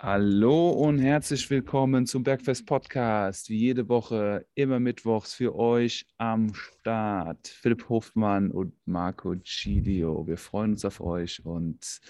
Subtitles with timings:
[0.00, 3.50] Hallo und herzlich willkommen zum Bergfest Podcast.
[3.50, 7.48] Wie jede Woche, immer mittwochs für euch am Start.
[7.48, 10.24] Philipp Hofmann und Marco Cidio.
[10.24, 12.00] Wir freuen uns auf euch und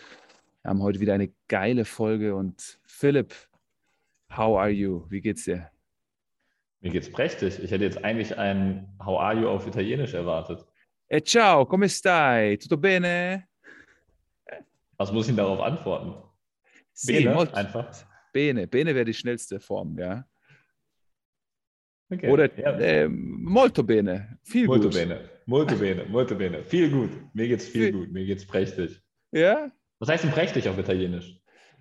[0.63, 2.37] haben heute wieder eine geile Folge.
[2.37, 3.35] Und Philipp,
[4.37, 5.07] how are you?
[5.09, 5.71] Wie geht's dir?
[6.81, 7.59] Mir geht's prächtig.
[7.59, 10.63] Ich hätte jetzt eigentlich ein How are you auf Italienisch erwartet.
[11.09, 12.59] E ciao, come stai?
[12.61, 13.49] Tutto bene?
[14.99, 16.28] Was muss ich darauf antworten?
[17.07, 17.91] Bene, molto, einfach.
[18.33, 20.25] Bene, Bene wäre die schnellste Form, ja.
[22.11, 22.31] Okay.
[22.31, 22.79] Oder ja.
[22.79, 24.95] äh, molto bene, viel molto gut.
[24.95, 25.31] Bene.
[25.45, 26.65] Molto bene, molto bene.
[26.65, 27.11] Viel gut.
[27.35, 28.13] Mir geht's viel, viel gut.
[28.13, 29.03] Mir geht's prächtig.
[29.33, 29.71] Ja?
[29.99, 31.39] Was heißt denn prächtig auf Italienisch?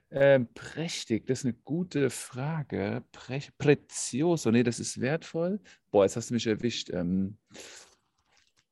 [0.10, 3.04] Ähm, prächtig, das ist eine gute Frage.
[3.12, 5.60] Pre prezioso, nee, das ist wertvoll.
[5.92, 6.90] Boah, jetzt hast du mich erwischt.
[6.92, 7.38] Ähm,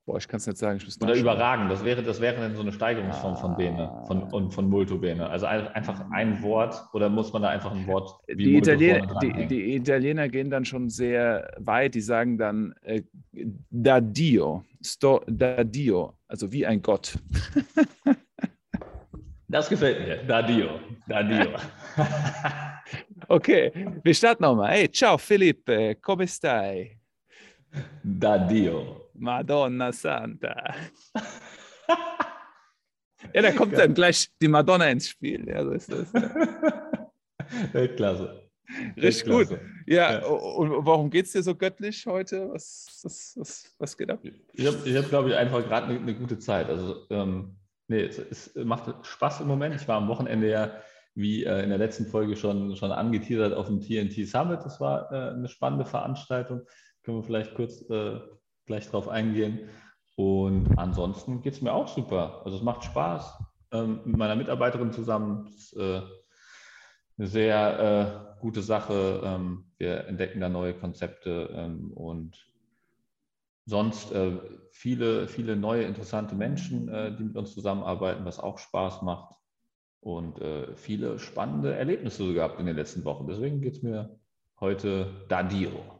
[0.05, 0.79] Boah, ich kann es nicht sagen.
[1.01, 1.71] Oder überragend.
[1.71, 3.37] Das wäre, das wäre dann so eine Steigerungsform ah.
[3.37, 5.27] von Bene von, und von Multobene.
[5.27, 9.75] Also einfach ein Wort oder muss man da einfach ein Wort die, Italiener, die, die,
[9.75, 11.95] Italiener gehen dann schon sehr weit.
[11.95, 13.01] Die sagen dann äh,
[13.71, 17.17] da Dio, sto, da Dio, also wie ein Gott.
[19.47, 20.17] das gefällt mir.
[20.27, 20.69] Da Dio,
[21.07, 21.49] da Dio.
[23.27, 23.71] okay,
[24.03, 24.71] wir starten nochmal.
[24.71, 26.99] Hey, ciao Felipe, come stai?
[28.03, 29.04] Da Dio.
[29.17, 30.73] Madonna Santa.
[33.33, 35.47] ja, da kommt dann gleich die Madonna ins Spiel.
[35.47, 36.13] Ja, so ist das.
[37.73, 38.45] Weltklasse.
[38.97, 39.59] Richtig gut.
[39.85, 42.49] Ja, ja, und warum geht es dir so göttlich heute?
[42.51, 44.19] Was, was, was, was geht ab?
[44.53, 46.69] Ich habe, ich hab, glaube ich, einfach gerade eine, eine, gute Zeit.
[46.69, 47.55] Also, ähm,
[47.87, 49.75] nee, es, es, macht Spaß im Moment.
[49.75, 50.71] Ich war am Wochenende ja,
[51.13, 54.61] wie äh, in der letzten Folge schon, schon angeteasert, auf dem TNT Summit.
[54.65, 56.61] Das war äh, eine spannende Veranstaltung.
[57.03, 58.19] Können wir vielleicht kurz äh,
[58.65, 59.69] gleich drauf eingehen.
[60.15, 62.41] Und ansonsten geht es mir auch super.
[62.45, 63.37] Also es macht Spaß
[63.71, 65.47] ähm, mit meiner Mitarbeiterin zusammen.
[65.47, 66.01] Ist äh,
[67.17, 69.21] eine sehr äh, gute Sache.
[69.23, 72.37] Ähm, wir entdecken da neue Konzepte ähm, und
[73.65, 74.39] sonst äh,
[74.71, 79.35] viele, viele neue interessante Menschen, äh, die mit uns zusammenarbeiten, was auch Spaß macht.
[79.99, 83.25] Und äh, viele spannende Erlebnisse gehabt in den letzten Wochen.
[83.27, 84.19] Deswegen geht es mir
[84.59, 85.94] heute da Dio.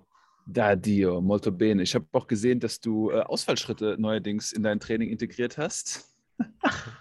[0.47, 1.81] Da Dio, molto bene.
[1.81, 6.15] Ich habe auch gesehen, dass du äh, Ausfallschritte neuerdings in dein Training integriert hast.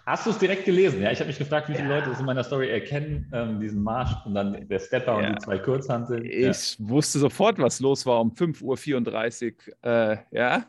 [0.07, 1.03] Hast du es direkt gelesen?
[1.03, 1.97] Ja, ich habe mich gefragt, wie viele ja.
[1.97, 5.29] Leute das in meiner Story erkennen, ähm, diesen Marsch und dann der Stepper ja.
[5.29, 6.25] und die zwei Kurzhanteln.
[6.25, 6.89] Ich ja.
[6.89, 9.91] wusste sofort, was los war um 5.34 Uhr.
[9.91, 10.67] Äh, ja,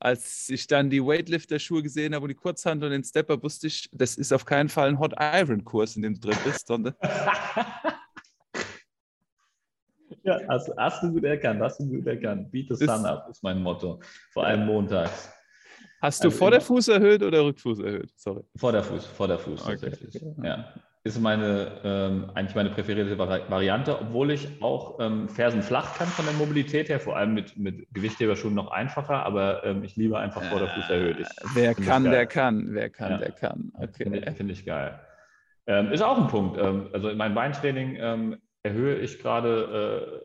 [0.00, 3.88] als ich dann die Weightlifter-Schuhe gesehen habe und die Kurzhantel und den Stepper, wusste ich,
[3.92, 6.94] das ist auf keinen Fall ein Hot Iron-Kurs, in dem du drin bist, sondern.
[10.28, 12.50] Ja, hast, hast, du gut erkannt, hast du gut erkannt.
[12.50, 13.98] Beat the sun up ist mein Motto.
[14.32, 15.32] Vor allem montags.
[16.02, 18.10] Hast du also vor der Fuß erhöht oder Rückfuß erhöht?
[18.14, 18.42] Sorry.
[18.56, 19.78] Vor der Fuß, vor der Fuß okay.
[19.80, 20.22] tatsächlich.
[20.42, 20.66] Ja.
[21.02, 26.26] Ist meine, ähm, eigentlich meine präferierte Variante, obwohl ich auch ähm, Fersen flach kann von
[26.26, 30.42] der Mobilität her, vor allem mit, mit Gewichtheberschuhen noch einfacher, aber ähm, ich liebe einfach
[30.42, 31.20] vor der Fuß erhöht.
[31.20, 32.66] Ich, wer kann, der kann.
[32.74, 33.18] Wer kann, ja.
[33.18, 33.72] der kann.
[33.74, 34.02] Okay.
[34.02, 35.00] Finde ich, find ich, geil.
[35.66, 36.58] Ähm, ist auch ein Punkt.
[36.58, 40.24] Ähm, also in meinem Beintraining ähm, erhöhe ich gerade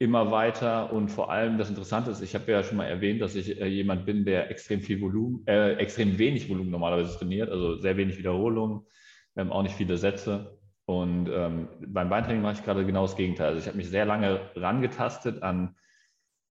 [0.00, 3.20] äh, immer weiter und vor allem das Interessante ist, ich habe ja schon mal erwähnt,
[3.20, 7.50] dass ich äh, jemand bin, der extrem viel Volumen, äh, extrem wenig Volumen normalerweise trainiert,
[7.50, 8.82] also sehr wenig Wiederholungen,
[9.36, 10.58] ähm, auch nicht viele Sätze.
[10.86, 13.48] Und ähm, beim Beintraining mache ich gerade genau das Gegenteil.
[13.48, 15.76] Also ich habe mich sehr lange rangetastet an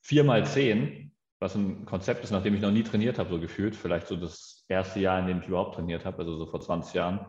[0.05, 1.11] 4x10,
[1.41, 3.75] was ein Konzept ist, nachdem ich noch nie trainiert habe, so gefühlt.
[3.75, 6.95] Vielleicht so das erste Jahr, in dem ich überhaupt trainiert habe, also so vor 20
[6.95, 7.27] Jahren.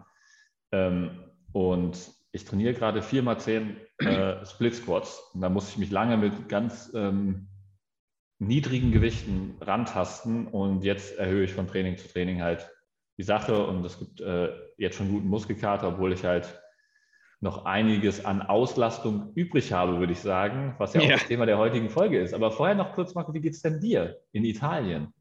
[0.72, 5.32] Ähm, und ich trainiere gerade 4x10 äh, Split Squats.
[5.34, 7.48] Und da muss ich mich lange mit ganz ähm,
[8.40, 10.48] niedrigen Gewichten rantasten.
[10.48, 12.70] Und jetzt erhöhe ich von Training zu Training halt
[13.18, 13.66] die Sache.
[13.66, 16.62] Und es gibt äh, jetzt schon guten Muskelkater, obwohl ich halt
[17.42, 21.14] noch einiges an Auslastung übrig habe, würde ich sagen, was ja auch ja.
[21.14, 22.34] das Thema der heutigen Folge ist.
[22.34, 25.12] Aber vorher noch kurz, Marco, wie geht es denn dir in Italien?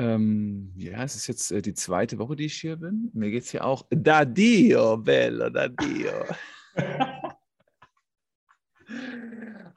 [0.00, 3.10] Ähm, ja, es ist jetzt äh, die zweite Woche, die ich hier bin.
[3.14, 6.24] Mir geht es ja auch da Dio, bello, da Dio.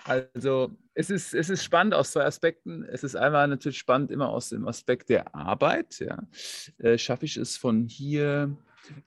[0.06, 2.84] also es ist, es ist spannend aus zwei Aspekten.
[2.84, 6.00] Es ist einmal natürlich spannend immer aus dem Aspekt der Arbeit.
[6.00, 6.22] Ja.
[6.78, 8.56] Äh, schaffe ich es von hier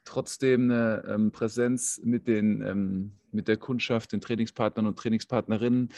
[0.04, 5.92] trotzdem eine ähm, Präsenz mit, den, ähm, mit der Kundschaft, den Trainingspartnern und Trainingspartnerinnen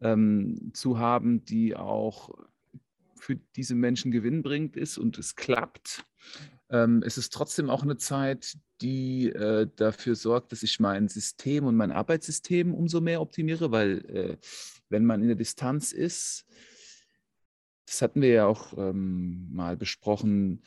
[0.00, 2.30] ähm, zu haben, die auch
[3.18, 6.04] für diese Menschen gewinnbringend ist und es klappt.
[6.70, 11.64] Ähm, es ist trotzdem auch eine Zeit, die äh, dafür sorgt, dass ich mein System
[11.64, 14.36] und mein Arbeitssystem umso mehr optimiere, weil äh,
[14.88, 16.44] wenn man in der Distanz ist,
[17.86, 20.62] das hatten wir ja auch ähm, mal besprochen,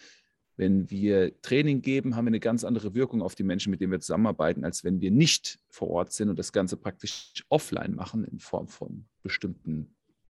[0.59, 3.93] Wenn wir Training geben, haben wir eine ganz andere Wirkung auf die Menschen, mit denen
[3.93, 8.25] wir zusammenarbeiten, als wenn wir nicht vor Ort sind und das Ganze praktisch offline machen
[8.25, 9.95] in Form von bestimmten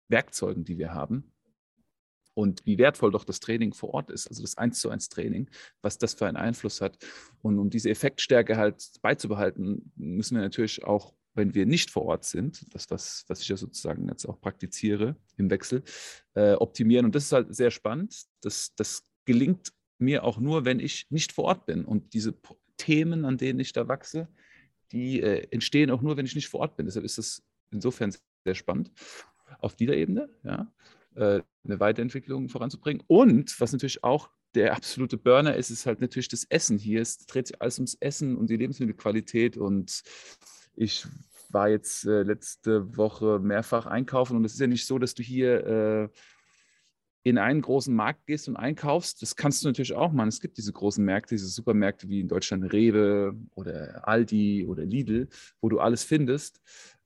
[0.09, 1.31] Werkzeugen, die wir haben.
[2.33, 5.49] Und wie wertvoll doch das Training vor Ort ist, also das 1 zu 1 Training,
[5.81, 6.97] was das für einen Einfluss hat.
[7.41, 12.25] Und um diese Effektstärke halt beizubehalten, müssen wir natürlich auch wenn wir nicht vor Ort
[12.25, 15.83] sind, das, was, was ich ja sozusagen jetzt auch praktiziere im Wechsel,
[16.33, 17.05] äh, optimieren.
[17.05, 18.25] Und das ist halt sehr spannend.
[18.41, 21.85] Das, das gelingt mir auch nur, wenn ich nicht vor Ort bin.
[21.85, 22.33] Und diese
[22.77, 24.27] Themen, an denen ich da wachse,
[24.91, 26.85] die äh, entstehen auch nur, wenn ich nicht vor Ort bin.
[26.85, 28.13] Deshalb ist das insofern
[28.43, 28.91] sehr spannend
[29.59, 30.71] auf dieser Ebene, ja,
[31.15, 33.03] eine Weiterentwicklung voranzubringen.
[33.07, 37.01] Und was natürlich auch der absolute Burner ist, ist halt natürlich das Essen hier.
[37.01, 40.03] Es dreht sich alles ums Essen und die Lebensmittelqualität und
[40.75, 41.05] ich
[41.49, 45.23] war jetzt äh, letzte Woche mehrfach einkaufen und es ist ja nicht so, dass du
[45.23, 46.09] hier äh,
[47.23, 49.21] in einen großen Markt gehst und einkaufst.
[49.21, 50.29] Das kannst du natürlich auch machen.
[50.29, 55.27] Es gibt diese großen Märkte, diese Supermärkte wie in Deutschland Rewe oder Aldi oder Lidl,
[55.59, 56.61] wo du alles findest.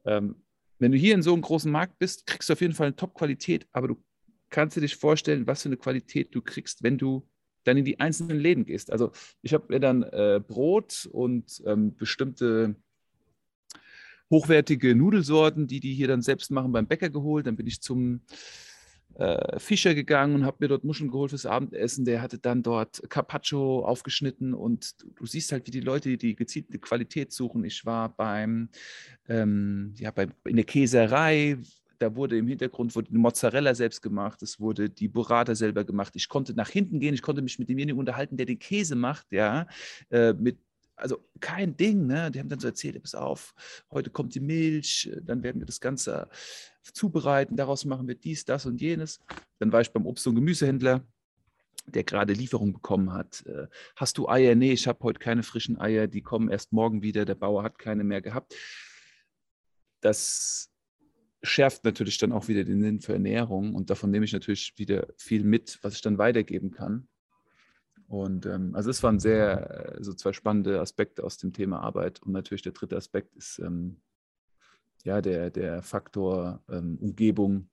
[0.05, 0.35] Ähm,
[0.79, 2.95] wenn du hier in so einem großen Markt bist, kriegst du auf jeden Fall eine
[2.95, 4.03] Top-Qualität, aber du
[4.49, 7.27] kannst dir dich vorstellen, was für eine Qualität du kriegst, wenn du
[7.63, 8.91] dann in die einzelnen Läden gehst.
[8.91, 9.11] Also
[9.41, 12.75] ich habe mir dann äh, Brot und ähm, bestimmte
[14.29, 17.47] hochwertige Nudelsorten, die die hier dann selbst machen, beim Bäcker geholt.
[17.47, 18.21] Dann bin ich zum
[19.15, 22.05] äh, Fischer gegangen und habe mir dort Muscheln geholt fürs Abendessen.
[22.05, 26.79] Der hatte dann dort Carpaccio aufgeschnitten und du, siehst halt, wie die Leute die gezielte
[26.79, 27.63] Qualität suchen.
[27.63, 28.69] Ich war beim,
[29.27, 31.57] ähm, ja, bei, in der Käserei,
[31.99, 36.13] da wurde im Hintergrund wurde die Mozzarella selbst gemacht, es wurde die Burrata selber gemacht.
[36.15, 39.31] Ich konnte nach hinten gehen, ich konnte mich mit demjenigen unterhalten, der den Käse macht,
[39.31, 39.67] ja,
[40.09, 40.57] äh, mit
[40.97, 42.31] also kein Ding, ne?
[42.31, 43.53] Die haben dann so erzählt, pass auf,
[43.91, 46.29] heute kommt die Milch, dann werden wir das Ganze
[46.93, 49.19] zubereiten, daraus machen wir dies, das und jenes.
[49.59, 51.05] Dann war ich beim Obst- und Gemüsehändler,
[51.85, 53.45] der gerade Lieferung bekommen hat.
[53.45, 54.55] Äh, hast du Eier?
[54.55, 57.77] Nee, ich habe heute keine frischen Eier, die kommen erst morgen wieder, der Bauer hat
[57.77, 58.55] keine mehr gehabt.
[60.01, 60.71] Das
[61.43, 65.07] schärft natürlich dann auch wieder den Sinn für Ernährung und davon nehme ich natürlich wieder
[65.17, 67.07] viel mit, was ich dann weitergeben kann.
[68.07, 72.21] Und ähm, also es waren sehr, äh, so zwei spannende Aspekte aus dem Thema Arbeit.
[72.21, 74.01] Und natürlich der dritte Aspekt ist ähm,
[75.05, 77.69] ja der, der Faktor ähm, Umgebung,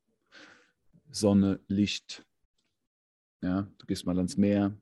[1.11, 2.25] Sonne, Licht.
[3.43, 4.77] Ja, du gehst mal ans Meer.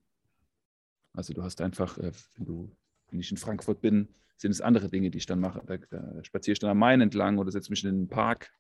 [1.13, 2.77] Also du hast einfach, äh, wenn du,
[3.09, 5.63] wenn ich in Frankfurt bin, sind es andere Dinge, die ich dann mache.
[5.65, 8.53] Da, da spaziere ich dann am Main entlang oder setze mich in den Park.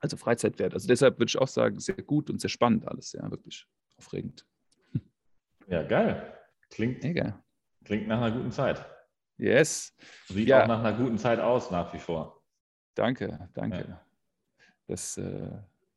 [0.00, 0.74] Also Freizeitwert.
[0.74, 3.66] Also deshalb würde ich auch sagen, sehr gut und sehr spannend alles, ja, wirklich
[3.96, 4.46] aufregend.
[5.66, 6.36] Ja, geil.
[6.70, 7.44] Klingt, Mega.
[7.84, 8.84] klingt nach einer guten Zeit.
[9.36, 9.94] Yes.
[10.26, 10.62] Sieht ja.
[10.62, 12.39] auch nach einer guten Zeit aus, nach wie vor.
[13.00, 13.86] Danke, danke.
[13.88, 14.00] Ja.
[14.86, 15.48] Das äh,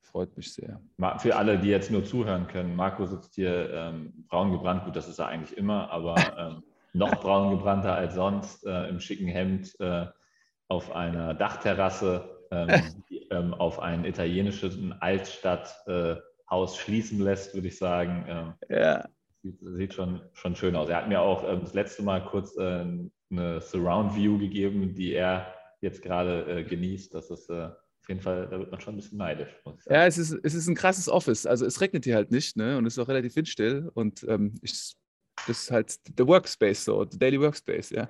[0.04, 0.80] freut mich sehr.
[1.18, 5.10] Für alle, die jetzt nur zuhören können, Marco sitzt hier ähm, braun gebrannt, gut, das
[5.10, 6.64] ist er eigentlich immer, aber ähm,
[6.94, 10.06] noch braun gebrannter als sonst, äh, im schicken Hemd äh,
[10.70, 12.70] auf einer Dachterrasse, ähm,
[13.32, 18.26] ähm auf ein italienisches Altstadthaus schließen lässt, würde ich sagen.
[18.30, 19.10] Ähm, ja.
[19.42, 20.88] Sieht, sieht schon, schon schön aus.
[20.88, 22.86] Er hat mir auch äh, das letzte Mal kurz äh,
[23.30, 27.14] eine Surround View gegeben, die er jetzt gerade äh, genießt.
[27.14, 29.50] Das ist äh, auf jeden Fall, da wird man schon ein bisschen neidisch.
[29.88, 31.46] Ja, es ist, es ist ein krasses Office.
[31.46, 32.78] Also es regnet hier halt nicht ne?
[32.78, 33.92] und es ist auch relativ windstill.
[33.94, 34.96] Und ähm, ich
[35.48, 38.10] das ist halt der Workspace, so, der Daily Workspace, ja.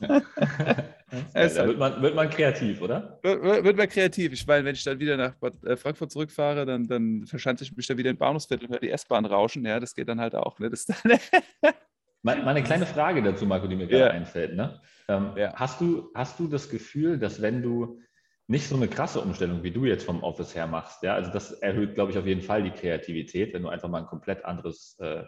[0.00, 0.22] ja.
[1.34, 3.18] da wird, man, wird man kreativ, oder?
[3.22, 4.32] Wird, wird, man kreativ.
[4.32, 7.76] Ich meine, wenn ich dann wieder nach Bad, äh, Frankfurt zurückfahre, dann, dann verschanze ich
[7.76, 9.64] mich dann wieder in Bahnhofsviertel und höre die S-Bahn rauschen.
[9.64, 10.58] Ja, das geht dann halt auch.
[10.58, 10.70] Ne?
[10.70, 10.86] Das
[12.22, 14.10] Meine kleine Frage dazu, Marco, die mir gerade ja.
[14.10, 14.54] einfällt.
[14.54, 14.80] Ne?
[15.08, 15.54] Ähm, ja.
[15.54, 18.00] hast, du, hast du das Gefühl, dass wenn du
[18.46, 21.52] nicht so eine krasse Umstellung, wie du jetzt vom Office her machst, ja, also das
[21.52, 24.98] erhöht, glaube ich, auf jeden Fall die Kreativität, wenn du einfach mal ein komplett anderes
[24.98, 25.22] äh,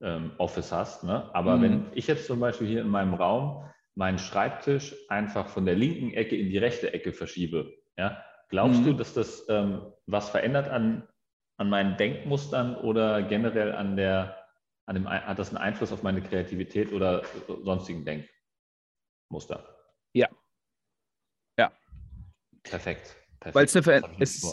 [0.00, 1.04] ähm, Office hast.
[1.04, 1.30] Ne?
[1.34, 1.62] Aber mhm.
[1.62, 6.12] wenn ich jetzt zum Beispiel hier in meinem Raum meinen Schreibtisch einfach von der linken
[6.12, 8.86] Ecke in die rechte Ecke verschiebe, ja, glaubst mhm.
[8.86, 11.06] du, dass das ähm, was verändert an,
[11.56, 14.36] an meinen Denkmustern oder generell an der,
[14.88, 17.22] an dem, hat das einen Einfluss auf meine Kreativität oder
[17.62, 19.76] sonstigen Denkmuster?
[20.14, 20.28] Ja.
[21.58, 21.70] Ja.
[22.62, 23.14] Perfekt.
[23.38, 23.54] Perfekt.
[23.54, 24.46] Weil es eine Veränderung ist.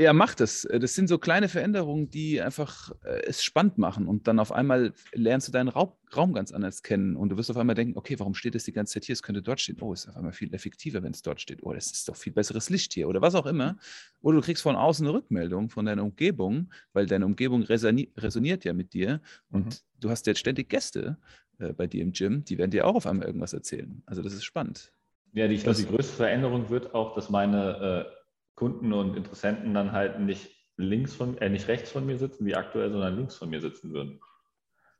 [0.00, 0.62] Ja, macht es.
[0.62, 4.08] Das sind so kleine Veränderungen, die einfach äh, es spannend machen.
[4.08, 7.16] Und dann auf einmal lernst du deinen Raum, Raum, ganz anders kennen.
[7.16, 9.12] Und du wirst auf einmal denken, okay, warum steht das die ganze Zeit hier?
[9.12, 9.76] Es könnte dort stehen.
[9.78, 11.62] Oh, es ist auf einmal viel effektiver, wenn es dort steht.
[11.62, 13.10] Oh, das ist doch viel besseres Licht hier.
[13.10, 13.76] Oder was auch immer.
[14.22, 18.64] Oder du kriegst von außen eine Rückmeldung von deiner Umgebung, weil deine Umgebung resoni resoniert
[18.64, 19.20] ja mit dir.
[19.50, 20.00] Und mhm.
[20.00, 21.18] du hast jetzt ständig Gäste
[21.58, 24.02] äh, bei dir im Gym, die werden dir auch auf einmal irgendwas erzählen.
[24.06, 24.94] Also das ist spannend.
[25.34, 28.19] Ja, die, ich glaube, die größte Veränderung wird auch, dass meine äh
[28.54, 32.54] Kunden und Interessenten dann halt nicht links von, äh, nicht rechts von mir sitzen, wie
[32.54, 34.20] aktuell, sondern links von mir sitzen würden.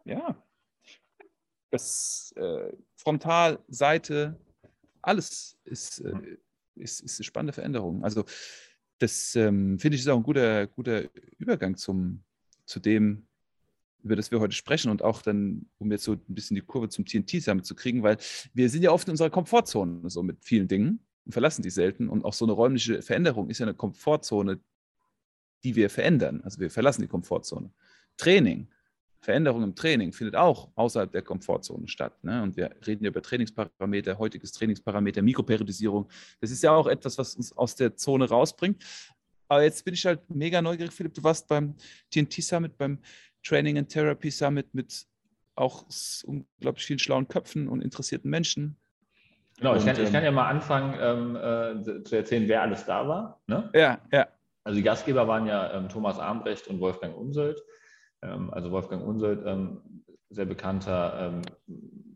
[0.04, 0.37] ja,
[1.71, 4.38] das äh, Frontal, Seite,
[5.02, 6.37] alles ist, äh,
[6.75, 8.04] ist, ist eine spannende Veränderung.
[8.04, 8.25] Also
[8.99, 11.04] das ähm, finde ich ist auch ein guter, guter
[11.38, 12.23] Übergang zum,
[12.66, 13.26] zu dem,
[14.02, 16.88] über das wir heute sprechen und auch dann, um jetzt so ein bisschen die Kurve
[16.88, 18.19] zum TNT damit zu kriegen, weil
[18.52, 21.00] wir sind ja oft in unserer Komfortzone so mit vielen Dingen
[21.32, 24.60] verlassen die selten und auch so eine räumliche Veränderung ist ja eine Komfortzone,
[25.64, 26.40] die wir verändern.
[26.42, 27.70] Also wir verlassen die Komfortzone.
[28.16, 28.68] Training,
[29.20, 32.25] Veränderung im Training findet auch außerhalb der Komfortzone statt.
[32.25, 32.42] Ne?
[32.42, 36.08] Und wir reden ja über Trainingsparameter, heutiges Trainingsparameter, Mikroperiodisierung.
[36.40, 38.82] Das ist ja auch etwas, was uns aus der Zone rausbringt.
[39.49, 41.12] Aber jetzt bin ich halt mega neugierig, Philipp.
[41.12, 41.75] Du warst beim
[42.10, 42.99] TNT Summit, beim
[43.42, 45.06] Training and Therapy Summit mit
[45.54, 45.84] auch
[46.25, 48.76] unglaublich vielen schlauen Köpfen und interessierten Menschen.
[49.60, 52.62] Genau, ich, Und, kann, ich ähm, kann ja mal anfangen ähm, äh, zu erzählen, wer
[52.62, 53.42] alles da war.
[53.46, 53.68] Ne?
[53.74, 54.26] Ja, ja.
[54.64, 57.62] Also die Gastgeber waren ja ähm, Thomas Armbrecht und Wolfgang Unsöld.
[58.22, 61.42] Ähm, also Wolfgang Unsöld, ähm, sehr bekannter ähm,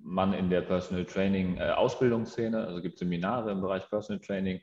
[0.03, 4.61] Mann in der Personal Training äh, Ausbildungsszene, also gibt Seminare im Bereich Personal Training,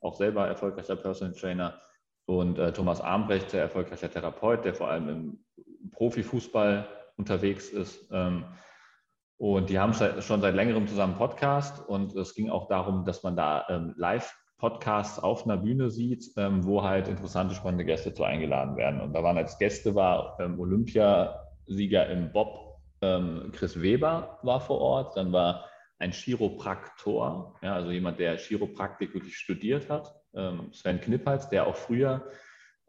[0.00, 1.80] auch selber erfolgreicher Personal Trainer.
[2.26, 5.44] Und äh, Thomas Armbrecht, sehr erfolgreicher Therapeut, der vor allem im
[5.90, 8.08] Profifußball unterwegs ist.
[9.40, 13.36] Und die haben schon seit längerem zusammen Podcast und es ging auch darum, dass man
[13.36, 18.76] da ähm, Live-Podcasts auf einer Bühne sieht, ähm, wo halt interessante, spannende Gäste zu eingeladen
[18.76, 19.00] werden.
[19.00, 24.78] Und da waren als Gäste war ähm, Olympiasieger im Bob ähm, Chris Weber war vor
[24.78, 25.64] Ort, dann war
[25.98, 31.76] ein Chiropraktor, ja, also jemand, der Chiropraktik wirklich studiert hat, ähm, Sven Knippals, der auch
[31.76, 32.26] früher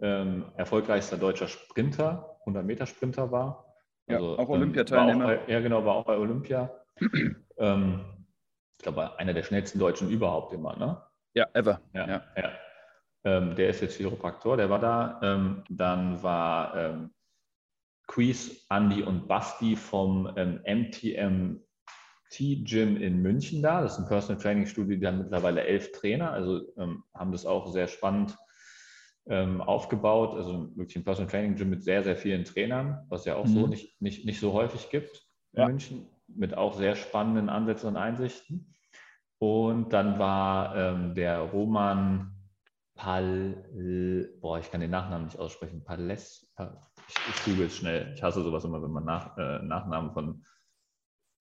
[0.01, 3.71] ähm, erfolgreichster deutscher Sprinter, 100-Meter-Sprinter war.
[4.12, 5.50] Ja, Also, auch ähm, Olympiateilnehmer.
[5.50, 6.70] Ja, genau, war auch bei Olympia.
[7.58, 8.01] ähm,
[8.77, 11.01] ich glaube, einer der schnellsten Deutschen überhaupt immer, ne?
[11.34, 11.82] Ja, ever.
[11.94, 12.24] Ja, Ja.
[12.36, 12.51] ja.
[13.24, 15.20] Ähm, der ist jetzt Chiropraktor, der war da.
[15.22, 17.13] Ähm, dann war ähm,
[18.08, 21.62] Quiz, Andy und Basti vom ähm, MTMT
[22.65, 23.82] Gym in München da.
[23.82, 27.46] Das ist ein Personal Training Studio, die haben mittlerweile elf Trainer, also ähm, haben das
[27.46, 28.36] auch sehr spannend
[29.28, 30.36] ähm, aufgebaut.
[30.36, 33.63] Also wirklich ein Personal Training Gym mit sehr, sehr vielen Trainern, was ja auch so
[33.63, 33.70] Mhm.
[33.70, 35.68] nicht, nicht, nicht so häufig gibt in Ja.
[35.68, 38.74] München, mit auch sehr spannenden Ansätzen und Einsichten.
[39.40, 42.36] Und dann war ähm, der Roman
[42.94, 43.66] Pal,
[44.40, 48.13] boah, ich kann den Nachnamen nicht aussprechen, Pales, Pa- ich, ich google es schnell.
[48.13, 50.44] Ich hasse sowas immer, wenn man nach, äh, Nachnamen von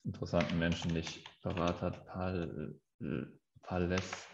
[0.04, 2.06] interessanten Menschen nicht parat hat.
[2.06, 2.74] Pal,
[3.62, 4.26] Pales,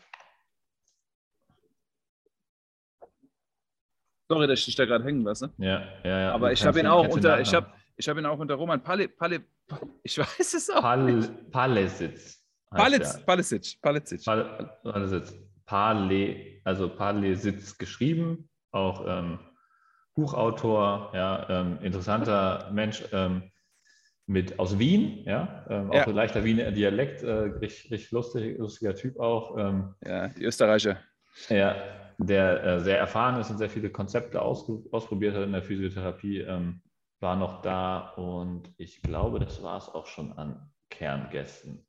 [4.28, 5.52] Sorry, dass ich dich da gerade hängen lasse.
[5.58, 6.32] ja, ja, ja.
[6.32, 9.08] Aber ich habe ihn auch unter, ich habe ich hab ihn auch unter Roman Pali,
[9.08, 9.40] Pali,
[10.02, 10.80] ich weiß es auch.
[10.82, 12.42] Pal, Palesitz.
[12.72, 13.24] heißt Palitz, der.
[13.24, 14.24] Palicic, Palicic.
[14.24, 15.34] Pal, Palesitz.
[15.64, 19.38] Pale, also Palesitz geschrieben, auch ähm,
[20.14, 23.50] Buchautor, ja, ähm, interessanter Mensch ähm,
[24.26, 26.06] mit aus Wien, ja, ähm, auch Ja.
[26.06, 29.56] ein leichter Wiener Dialekt, äh, richtig, richtig lustig, lustiger Typ auch.
[29.58, 30.98] Ähm, Ja, die Österreicher.
[31.48, 31.74] ja,
[32.18, 36.38] der äh, sehr erfahren ist und sehr viele Konzepte aus, ausprobiert hat in der Physiotherapie,
[36.38, 36.82] ähm,
[37.20, 41.86] war noch da und ich glaube, das war es auch schon an Kerngästen.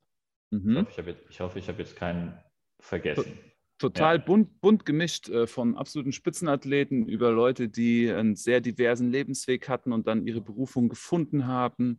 [0.50, 0.76] Ich Mhm.
[0.76, 2.38] hoffe, ich habe jetzt, ich ich habe jetzt keinen
[2.80, 3.38] vergessen.
[3.78, 4.24] Total Ja.
[4.24, 9.92] bunt, bunt gemischt, äh, von absoluten Spitzenathleten über Leute, die einen sehr diversen Lebensweg hatten
[9.92, 11.98] und dann ihre Berufung gefunden haben.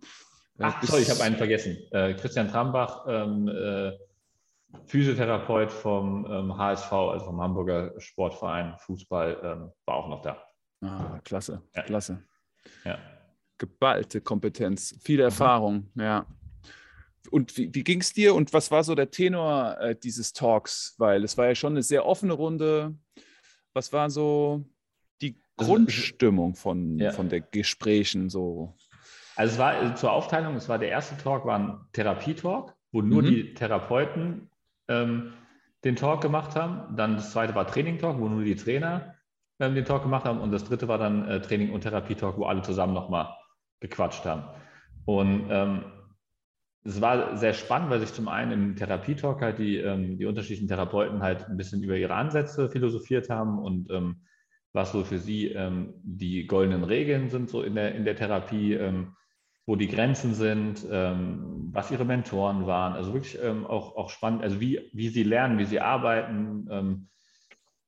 [0.57, 1.77] Äh, Ach, sorry, ich habe einen vergessen.
[1.91, 3.93] Äh, Christian Trambach, ähm, äh,
[4.86, 10.38] Physiotherapeut vom ähm, HSV, also vom Hamburger Sportverein Fußball, ähm, war auch noch da.
[10.82, 11.82] Ah, klasse, Ja.
[11.84, 12.24] klasse.
[12.86, 12.98] Ja.
[13.58, 16.26] Geballte Kompetenz, viel Erfahrung, ja.
[17.32, 20.96] Und wie, wie ging es dir und was war so der Tenor äh, dieses Talks?
[20.98, 22.96] Weil es war ja schon eine sehr offene Runde.
[23.74, 24.64] Was war so
[25.22, 27.12] die Also, Grundstimmung von, Ja.
[27.12, 28.74] von der Gesprächen so?
[29.36, 33.02] Also es war äh, zur Aufteilung, es war der erste Talk, war ein Therapietalk, wo
[33.02, 33.26] nur Mhm.
[33.28, 34.50] die Therapeuten
[34.89, 35.34] ähm,
[35.86, 36.96] den Talk gemacht haben.
[36.98, 39.15] Dann das zweite war Training-Talk, wo nur die Trainer
[39.60, 40.39] ähm, den Talk gemacht haben.
[40.41, 43.29] Und das dritte war dann äh, Training- und Therapietalk, wo alle zusammen nochmal
[43.79, 44.43] gequatscht haben.
[45.05, 45.86] Und ähm,
[46.84, 50.67] es war sehr spannend, weil sich zum einen im Therapietalk halt die, ähm, die unterschiedlichen
[50.67, 54.22] Therapeuten halt ein bisschen über ihre Ansätze philosophiert haben und ähm,
[54.72, 58.74] was so für sie ähm, die goldenen Regeln sind, so in der, in der Therapie,
[58.74, 59.15] ähm,
[59.70, 62.94] wo die Grenzen sind, ähm, was ihre Mentoren waren.
[62.94, 67.10] Also wirklich ähm, auch, auch spannend, also wie, wie sie lernen, wie sie arbeiten, ähm,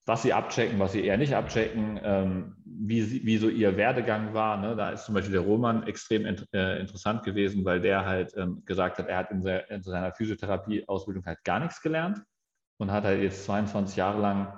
[0.06, 4.36] was sie abchecken, was sie eher nicht abchecken, ähm, wie, sie, wie so ihr Werdegang
[4.36, 4.58] war.
[4.58, 4.76] Ne?
[4.76, 8.62] Da ist zum Beispiel der Roman extrem int äh, interessant gewesen, weil der halt ähm,
[8.64, 12.22] gesagt hat, er hat in, se in seiner Physiotherapie-Ausbildung halt gar nichts gelernt
[12.78, 14.54] und hat halt jetzt 22 Jahre lang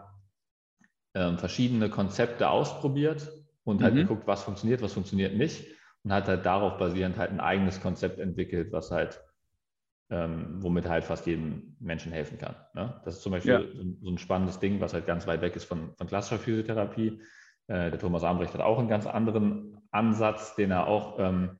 [1.13, 3.32] ähm, verschiedene Konzepte ausprobiert
[3.63, 4.00] und halt Mhm.
[4.00, 5.68] geguckt, was funktioniert, was funktioniert nicht.
[6.03, 9.22] Und hat halt darauf basierend halt ein eigenes Konzept entwickelt, was halt,
[10.10, 12.55] ähm, womit halt fast jedem Menschen helfen kann.
[12.74, 13.01] Ne?
[13.05, 13.83] Das ist zum Beispiel ja.
[14.01, 17.22] so ein spannendes Ding, was halt ganz weit weg ist von, von klassischer Physiotherapie.
[17.67, 21.60] Äh, der Thomas Ambrecht hat auch einen ganz anderen Ansatz, den er auch ähm,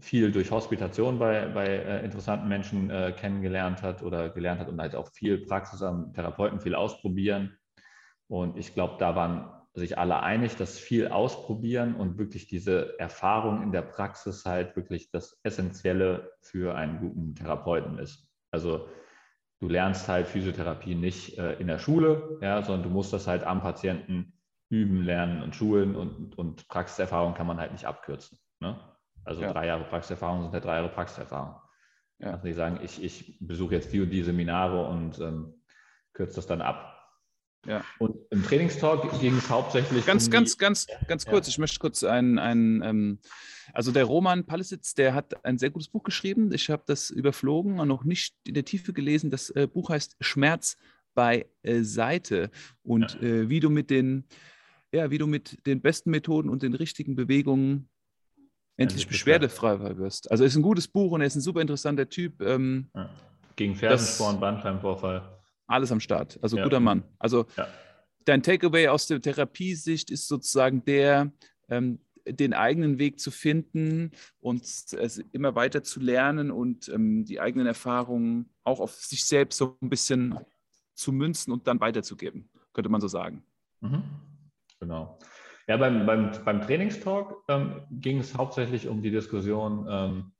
[0.00, 4.80] viel durch Hospitation bei, bei äh, interessanten Menschen äh, kennengelernt hat oder gelernt hat und
[4.80, 7.56] halt auch viel Praxis am Therapeuten, viel ausprobieren.
[8.28, 13.62] Und ich glaube, da waren sich alle einig, dass viel ausprobieren und wirklich diese Erfahrung
[13.62, 18.28] in der Praxis halt wirklich das Essentielle für einen guten Therapeuten ist.
[18.50, 18.88] Also
[19.60, 23.44] du lernst halt Physiotherapie nicht äh, in der Schule, ja, sondern du musst das halt
[23.44, 24.32] am Patienten
[24.70, 28.38] üben, lernen und schulen und, und Praxiserfahrung kann man halt nicht abkürzen.
[28.60, 28.78] Ne?
[29.24, 29.52] Also ja.
[29.52, 31.56] drei Jahre Praxiserfahrung sind halt drei Jahre Praxiserfahrung.
[32.18, 32.32] Ja.
[32.32, 35.62] Also ich sagen, ich, ich besuche jetzt die und die Seminare und ähm,
[36.12, 36.99] kürze das dann ab.
[37.66, 37.84] Ja.
[37.98, 40.06] Und im Trainingstalk ging es hauptsächlich.
[40.06, 41.46] Ganz, um ganz, ganz, ganz kurz.
[41.46, 41.50] Ja.
[41.50, 43.18] Ich möchte kurz ein, ein ähm,
[43.72, 46.52] also der Roman Palisitz, der hat ein sehr gutes Buch geschrieben.
[46.52, 49.30] Ich habe das überflogen und noch nicht in der Tiefe gelesen.
[49.30, 50.76] Das äh, Buch heißt Schmerz
[51.14, 52.50] bei äh, Seite
[52.82, 53.28] und ja.
[53.28, 54.24] äh, wie du mit den,
[54.92, 57.88] ja, wie du mit den besten Methoden und den richtigen Bewegungen
[58.76, 60.30] endlich beschwerdefrei wirst.
[60.30, 62.40] Also ist ein gutes Buch und er ist ein super interessanter Typ.
[62.40, 62.88] Ähm,
[63.56, 65.39] Gegen Fersensporn, Bandscheibenvorfall
[65.70, 66.38] alles am Start.
[66.42, 66.64] Also ja.
[66.64, 67.04] guter Mann.
[67.18, 67.68] Also ja.
[68.24, 71.32] dein Takeaway aus der Therapiesicht ist sozusagen der,
[71.68, 74.10] ähm, den eigenen Weg zu finden
[74.40, 79.58] und es immer weiter zu lernen und ähm, die eigenen Erfahrungen auch auf sich selbst
[79.58, 80.38] so ein bisschen
[80.94, 83.42] zu münzen und dann weiterzugeben, könnte man so sagen.
[83.80, 84.02] Mhm.
[84.80, 85.18] Genau.
[85.66, 90.32] Ja, beim, beim, beim Trainingstalk ähm, ging es hauptsächlich um die Diskussion, ähm,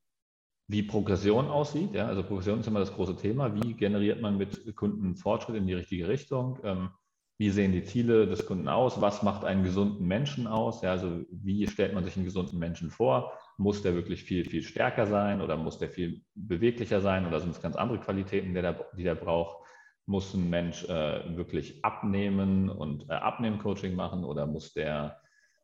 [0.71, 1.95] wie Progression aussieht.
[1.95, 2.07] Ja?
[2.07, 3.55] Also Progression ist immer das große Thema.
[3.55, 6.59] Wie generiert man mit Kunden Fortschritt in die richtige Richtung?
[6.63, 6.91] Ähm,
[7.39, 9.01] wie sehen die Ziele des Kunden aus?
[9.01, 10.83] Was macht einen gesunden Menschen aus?
[10.83, 13.33] Ja, also wie stellt man sich einen gesunden Menschen vor?
[13.57, 17.51] Muss der wirklich viel, viel stärker sein oder muss der viel beweglicher sein oder sind
[17.51, 19.67] es ganz andere Qualitäten, die der, die der braucht?
[20.07, 25.21] Muss ein Mensch äh, wirklich abnehmen und äh, Abnehmen-Coaching machen oder muss der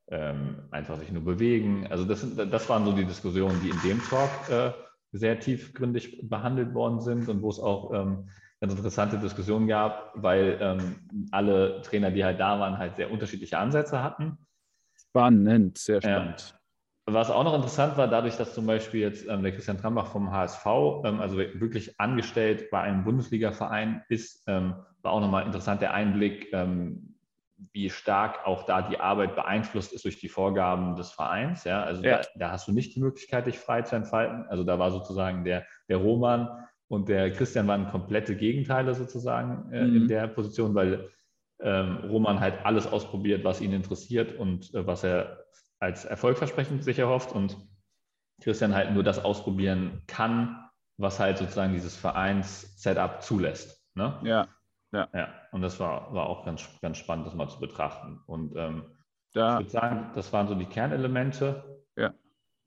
[0.08, 1.86] ähm, einfach sich nur bewegen?
[1.90, 4.72] Also das, sind, das waren so die Diskussionen, die in dem Talk äh,
[5.16, 8.28] sehr tiefgründig behandelt worden sind und wo es auch ähm,
[8.60, 13.58] ganz interessante Diskussionen gab, weil ähm, alle Trainer, die halt da waren, halt sehr unterschiedliche
[13.58, 14.38] Ansätze hatten.
[14.94, 16.50] Spannend, sehr spannend.
[16.50, 16.56] Ja.
[17.08, 20.32] Was auch noch interessant war, dadurch, dass zum Beispiel jetzt ähm, der Christian Trambach vom
[20.32, 20.66] HSV,
[21.04, 26.52] ähm, also wirklich angestellt bei einem Bundesliga-Verein ist, ähm, war auch nochmal interessant der Einblick,
[26.52, 27.15] ähm,
[27.72, 31.64] wie stark auch da die Arbeit beeinflusst ist durch die Vorgaben des Vereins.
[31.64, 32.18] Ja, also ja.
[32.18, 34.44] Da, da, hast du nicht die Möglichkeit, dich frei zu entfalten.
[34.48, 39.84] Also da war sozusagen der, der Roman und der Christian waren komplette Gegenteile sozusagen äh,
[39.84, 39.96] mhm.
[39.96, 41.08] in der Position, weil
[41.60, 45.44] ähm, Roman halt alles ausprobiert, was ihn interessiert und äh, was er
[45.80, 47.56] als erfolgversprechend sich erhofft und
[48.42, 53.82] Christian halt nur das ausprobieren kann, was halt sozusagen dieses Vereins-Setup zulässt.
[53.94, 54.18] Ne?
[54.24, 54.48] Ja.
[54.92, 55.08] Ja.
[55.12, 58.20] ja, und das war, war auch ganz, ganz spannend, das mal zu betrachten.
[58.26, 58.84] Und ähm,
[59.32, 61.82] da, ich würde sagen, das waren so die Kernelemente.
[61.96, 62.14] Ja.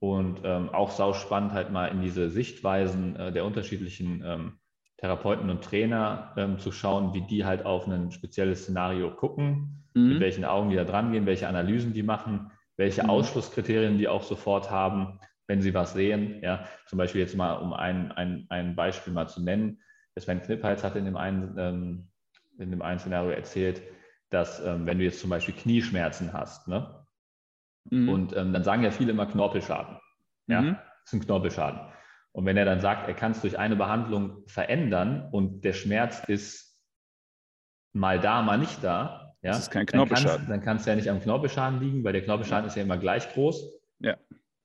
[0.00, 4.58] Und ähm, auch sau spannend, halt mal in diese Sichtweisen äh, der unterschiedlichen ähm,
[4.98, 10.08] Therapeuten und Trainer ähm, zu schauen, wie die halt auf ein spezielles Szenario gucken, mhm.
[10.10, 13.10] mit welchen Augen die da dran gehen, welche Analysen die machen, welche mhm.
[13.10, 16.40] Ausschlusskriterien die auch sofort haben, wenn sie was sehen.
[16.42, 19.80] Ja, zum Beispiel jetzt mal, um ein, ein, ein Beispiel mal zu nennen.
[20.18, 22.09] Sven Knippheitz hat in dem einen ähm,
[22.60, 23.82] in dem einen Szenario erzählt,
[24.30, 27.04] dass ähm, wenn du jetzt zum Beispiel Knieschmerzen hast, ne?
[27.90, 28.08] Mhm.
[28.08, 29.98] und ähm, dann sagen ja viele immer Knorpelschaden.
[30.46, 30.74] Ja, mhm.
[30.74, 31.80] das ist ein Knorpelschaden.
[32.32, 36.22] Und wenn er dann sagt, er kann es durch eine Behandlung verändern und der Schmerz
[36.28, 36.78] ist
[37.92, 40.48] mal da, mal nicht da, ja, das ist kein Knorpelschaden.
[40.48, 43.32] Dann kann es ja nicht am Knorpelschaden liegen, weil der Knorpelschaden ist ja immer gleich
[43.32, 43.72] groß.
[44.00, 44.16] Ja.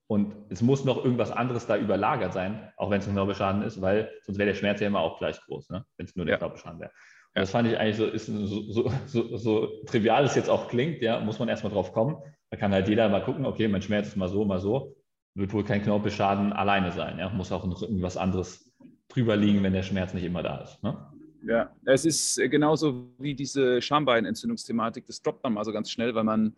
[0.07, 3.81] Und es muss noch irgendwas anderes da überlagert sein, auch wenn es ein Knorpelschaden ist,
[3.81, 5.85] weil sonst wäre der Schmerz ja immer auch gleich groß, ne?
[5.97, 6.37] wenn es nur der ja.
[6.37, 6.91] Knorpelschaden wäre.
[7.35, 11.19] Das fand ich eigentlich so, ist so, so, so trivial es jetzt auch klingt, ja,
[11.19, 12.15] muss man erstmal drauf kommen.
[12.49, 14.95] Da kann halt jeder mal gucken, okay, mein Schmerz ist mal so, mal so.
[15.33, 17.19] Wird wohl kein Knorpelschaden alleine sein.
[17.19, 17.29] Ja?
[17.29, 18.73] Muss auch noch irgendwas anderes
[19.09, 20.81] drüber liegen, wenn der Schmerz nicht immer da ist.
[20.81, 20.97] Ne?
[21.45, 25.05] Ja, es ist genauso wie diese Schambeinentzündungsthematik.
[25.05, 26.55] Das droppt man mal so ganz schnell, weil man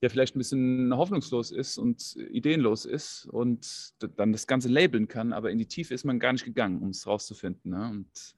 [0.00, 5.34] ja vielleicht ein bisschen hoffnungslos ist und ideenlos ist und dann das Ganze labeln kann,
[5.34, 7.72] aber in die Tiefe ist man gar nicht gegangen, um es rauszufinden.
[7.72, 7.90] Ne?
[7.90, 8.34] Und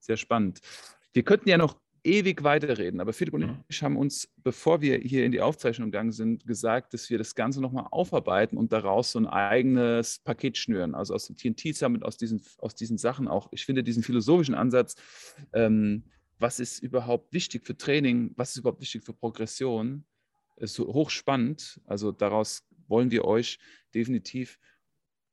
[0.00, 0.60] sehr spannend.
[1.12, 3.64] Wir könnten ja noch ewig weiterreden, aber Philipp und mhm.
[3.68, 7.34] ich haben uns, bevor wir hier in die Aufzeichnung gegangen sind, gesagt, dass wir das
[7.34, 10.94] Ganze nochmal aufarbeiten und daraus so ein eigenes Paket schnüren.
[10.94, 13.48] Also aus dem TNT Summit, aus diesen, aus diesen Sachen auch.
[13.52, 14.96] Ich finde diesen philosophischen Ansatz,
[15.52, 16.04] ähm,
[16.38, 20.04] was ist überhaupt wichtig für Training, was ist überhaupt wichtig für Progression,
[20.56, 21.80] ist so hochspannend.
[21.86, 23.58] Also daraus wollen wir euch
[23.94, 24.58] definitiv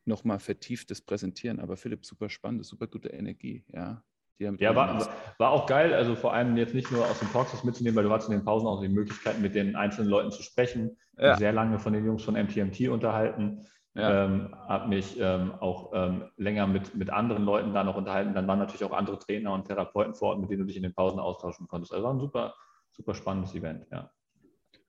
[0.06, 1.60] nochmal vertieftes präsentieren.
[1.60, 4.04] Aber Philipp, super spannend, super gute Energie, ja.
[4.39, 7.97] Ja, war, war auch geil, also vor allem jetzt nicht nur aus dem Talks mitzunehmen,
[7.97, 10.97] weil du hattest in den Pausen auch die Möglichkeit, mit den einzelnen Leuten zu sprechen.
[11.17, 11.36] Ja.
[11.36, 13.65] Sehr lange von den Jungs von MTMT unterhalten.
[13.95, 14.25] Ja.
[14.25, 18.34] Ähm, habe mich ähm, auch ähm, länger mit, mit anderen Leuten da noch unterhalten.
[18.34, 20.84] Dann waren natürlich auch andere Trainer und Therapeuten vor Ort, mit denen du dich in
[20.84, 21.93] den Pausen austauschen konntest.
[21.93, 22.56] Also war ein super,
[22.91, 24.10] super spannendes Event, ja.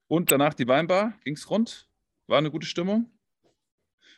[0.07, 1.89] Und danach die Weinbar, ging es rund?
[2.29, 3.11] War eine gute Stimmung?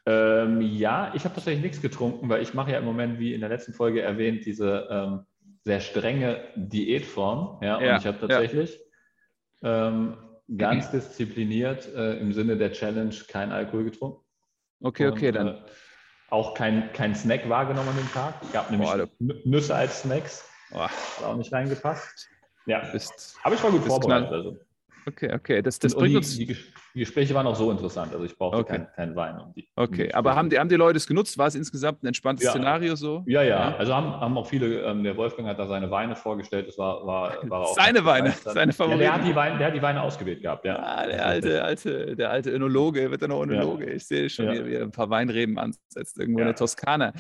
[0.05, 3.41] Ähm, ja, ich habe tatsächlich nichts getrunken, weil ich mache ja im Moment, wie in
[3.41, 5.27] der letzten Folge erwähnt, diese ähm,
[5.65, 7.59] sehr strenge Diätform.
[7.62, 8.81] Ja, und ja, ich habe tatsächlich
[9.61, 9.88] ja.
[9.88, 10.17] ähm,
[10.57, 14.25] ganz diszipliniert äh, im Sinne der Challenge kein Alkohol getrunken.
[14.81, 15.49] Okay, okay, und, dann.
[15.49, 15.61] Äh,
[16.31, 18.35] auch kein, kein Snack wahrgenommen an dem Tag.
[18.43, 19.07] Es gab nämlich Boah,
[19.45, 20.49] Nüsse als Snacks.
[20.71, 20.88] Boah.
[20.88, 22.29] Hat auch nicht reingepasst.
[22.65, 24.33] Ja, habe ich mal gut vorbereitet.
[24.33, 24.59] Also.
[25.07, 25.62] Okay, okay.
[25.62, 26.37] Das, das und bringt die, uns.
[26.37, 28.12] Die, die, Gespräche waren auch so interessant.
[28.12, 28.73] Also ich brauchte okay.
[28.73, 29.41] keinen kein Wein.
[29.41, 31.38] Um die, okay, um aber haben die, haben die Leute es genutzt?
[31.38, 32.51] War es insgesamt ein entspanntes ja.
[32.51, 33.25] Szenario so?
[33.27, 33.71] Ja, ja.
[33.71, 33.77] ja.
[33.77, 36.69] Also haben, haben auch viele, ähm, der Wolfgang hat da seine Weine vorgestellt.
[36.69, 39.03] Das war, war, war auch seine Weine, seine Favoriten.
[39.03, 40.79] Ja, der, hat die Weine, der hat die Weine ausgewählt gehabt, ja.
[40.79, 43.91] Ah, der alte, alte, der alte Önologe, wird er noch Önologe.
[43.91, 47.12] Ich sehe schon, wie, wie er ein paar Weinreben ansetzt, irgendwo in der Toskana.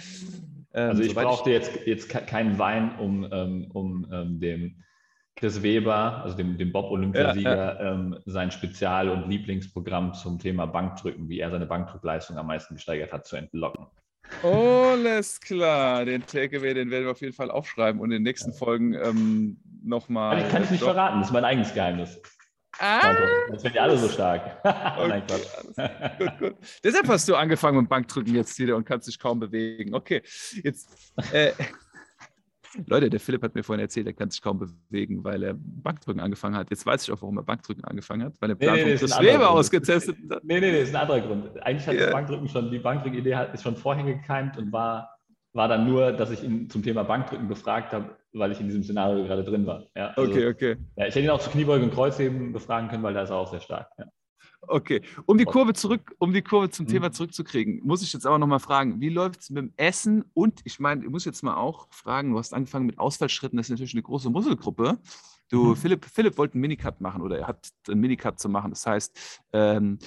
[0.74, 1.56] Ähm, also ich brauchte ich...
[1.56, 4.76] jetzt, jetzt keinen Wein, um, ähm, um ähm, dem
[5.36, 7.92] Chris Weber, also dem, dem Bob-Olympiasieger, ja, ja.
[7.92, 13.12] ähm, sein Spezial- und Lieblingsprogramm zum Thema Bankdrücken, wie er seine Bankdrückleistung am meisten gesteigert
[13.12, 13.86] hat, zu entlocken.
[14.42, 18.52] Alles klar, den Takeaway, den werden wir auf jeden Fall aufschreiben und in den nächsten
[18.52, 20.40] Folgen ähm, nochmal.
[20.40, 22.20] Ich kann es nicht verraten, das ist mein eigenes Geheimnis.
[22.78, 23.14] Ah,
[23.50, 24.60] das werden ja alle so stark.
[24.98, 25.22] Okay,
[26.18, 26.56] gut, gut.
[26.82, 29.94] Deshalb hast du angefangen mit Bankdrücken jetzt wieder und kannst dich kaum bewegen.
[29.94, 30.22] Okay,
[30.62, 31.12] jetzt.
[31.32, 31.52] Äh,
[32.86, 36.20] Leute, der Philipp hat mir vorhin erzählt, er kann sich kaum bewegen, weil er Bankdrücken
[36.20, 36.70] angefangen hat.
[36.70, 39.18] Jetzt weiß ich auch, warum er Bankdrücken angefangen hat, weil er Plan nee, nee, Chris
[39.18, 40.44] Weber ausgetestet hat.
[40.44, 41.62] Nee, nee, nee, das ist ein anderer Grund.
[41.62, 42.04] Eigentlich hat ja.
[42.04, 45.18] das Bankdrücken schon, die Bankdrücken-Idee ist schon vorher gekeimt und war,
[45.52, 48.82] war dann nur, dass ich ihn zum Thema Bankdrücken befragt habe, weil ich in diesem
[48.82, 49.84] Szenario gerade drin war.
[49.94, 50.76] Ja, also, okay, okay.
[50.96, 53.36] Ja, ich hätte ihn auch zu Kniebeugen und Kreuzheben befragen können, weil da ist er
[53.36, 53.88] auch sehr stark.
[53.98, 54.06] Ja.
[54.68, 56.90] Okay, um die Kurve zurück, um die Kurve zum mhm.
[56.90, 60.24] Thema zurückzukriegen, muss ich jetzt aber nochmal fragen, wie läuft es mit dem Essen?
[60.34, 63.66] Und ich meine, ich muss jetzt mal auch fragen, du hast angefangen mit Ausfallschritten, das
[63.66, 64.98] ist natürlich eine große Muskelgruppe.
[65.50, 65.76] Du, mhm.
[65.76, 68.70] Philipp, Philipp wollte einen Minicut machen oder er hat einen Minicut zu machen.
[68.70, 69.98] Das heißt, ähm,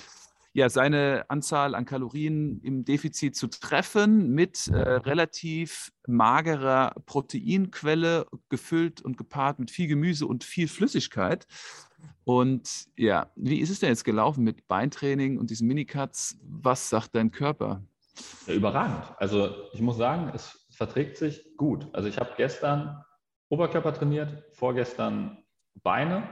[0.54, 9.02] ja, seine Anzahl an Kalorien im Defizit zu treffen mit äh, relativ magerer Proteinquelle, gefüllt
[9.02, 11.46] und gepaart mit viel Gemüse und viel Flüssigkeit.
[12.24, 16.38] Und ja, wie ist es denn jetzt gelaufen mit Beintraining und diesen Minicuts?
[16.42, 17.84] Was sagt dein Körper?
[18.48, 19.14] Ja, überragend.
[19.18, 21.88] Also ich muss sagen, es verträgt sich gut.
[21.94, 23.04] Also ich habe gestern
[23.50, 25.38] Oberkörper trainiert, vorgestern
[25.84, 26.28] Beine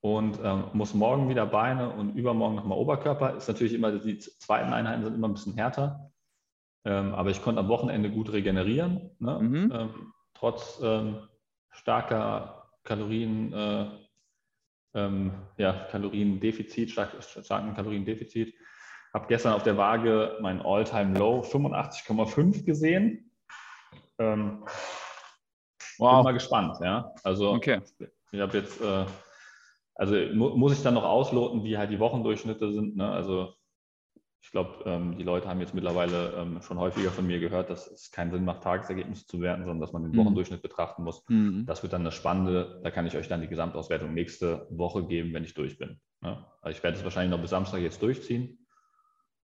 [0.00, 3.36] und ähm, muss morgen wieder Beine und übermorgen nochmal Oberkörper.
[3.36, 6.12] Ist natürlich immer, die zweiten Einheiten sind immer ein bisschen härter.
[6.84, 9.38] Ähm, aber ich konnte am Wochenende gut regenerieren, ne?
[9.40, 9.72] mhm.
[9.74, 11.18] ähm, trotz ähm,
[11.70, 13.52] starker Kalorien.
[13.52, 13.86] Äh,
[14.94, 18.54] ähm, ja, Kaloriendefizit, stark, starken Kaloriendefizit.
[19.14, 23.30] Habe gestern auf der Waage mein All-Time-Low 85,5 gesehen.
[24.18, 24.64] Ähm,
[25.98, 26.16] wow.
[26.16, 27.12] Bin mal gespannt, ja.
[27.24, 27.80] Also okay.
[28.32, 29.06] ich habe jetzt, äh,
[29.94, 32.96] also mu muss ich dann noch ausloten, wie halt die Wochendurchschnitte sind.
[32.96, 33.10] Ne?
[33.10, 33.54] Also
[34.40, 37.86] ich glaube, ähm, die Leute haben jetzt mittlerweile ähm, schon häufiger von mir gehört, dass
[37.90, 40.18] es keinen Sinn macht, Tagesergebnisse zu werten, sondern dass man den mhm.
[40.18, 41.24] Wochendurchschnitt betrachten muss.
[41.28, 41.66] Mhm.
[41.66, 42.80] Das wird dann das Spannende.
[42.82, 46.00] Da kann ich euch dann die Gesamtauswertung nächste Woche geben, wenn ich durch bin.
[46.20, 46.44] Ne?
[46.62, 48.66] Also ich werde es wahrscheinlich noch bis Samstag jetzt durchziehen.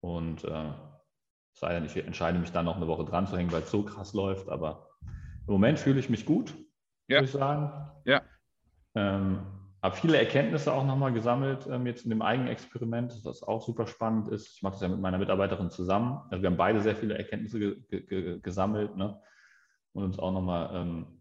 [0.01, 0.73] Und äh,
[1.55, 3.83] sei denn, ich entscheide mich dann noch eine Woche dran zu hängen, weil es so
[3.83, 4.49] krass läuft.
[4.49, 4.91] Aber
[5.47, 6.55] im Moment fühle ich mich gut,
[7.09, 7.17] ja.
[7.17, 7.91] würde ich sagen.
[8.05, 8.23] Ja.
[8.95, 9.41] Ähm,
[9.85, 14.29] habe viele Erkenntnisse auch nochmal gesammelt ähm, jetzt in dem Eigenexperiment, was auch super spannend
[14.29, 14.57] ist.
[14.57, 16.23] Ich mache das ja mit meiner Mitarbeiterin zusammen.
[16.31, 19.21] Also wir haben beide sehr viele Erkenntnisse ge ge gesammelt ne?
[19.93, 21.21] und uns auch nochmal ähm,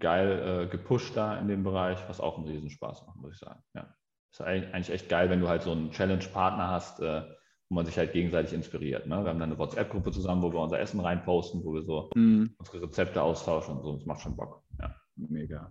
[0.00, 3.62] geil äh, gepusht da in dem Bereich, was auch einen Riesenspaß macht, muss ich sagen.
[3.74, 3.94] Ja.
[4.32, 7.22] Ist eigentlich echt geil, wenn du halt so einen Challenge-Partner hast, äh,
[7.68, 9.06] wo man sich halt gegenseitig inspiriert.
[9.06, 9.22] Ne?
[9.22, 12.52] Wir haben dann eine WhatsApp-Gruppe zusammen, wo wir unser Essen reinposten, wo wir so mhm.
[12.58, 13.96] unsere Rezepte austauschen und so.
[13.96, 14.64] Das macht schon Bock.
[14.80, 14.92] Ja.
[15.14, 15.70] Mega.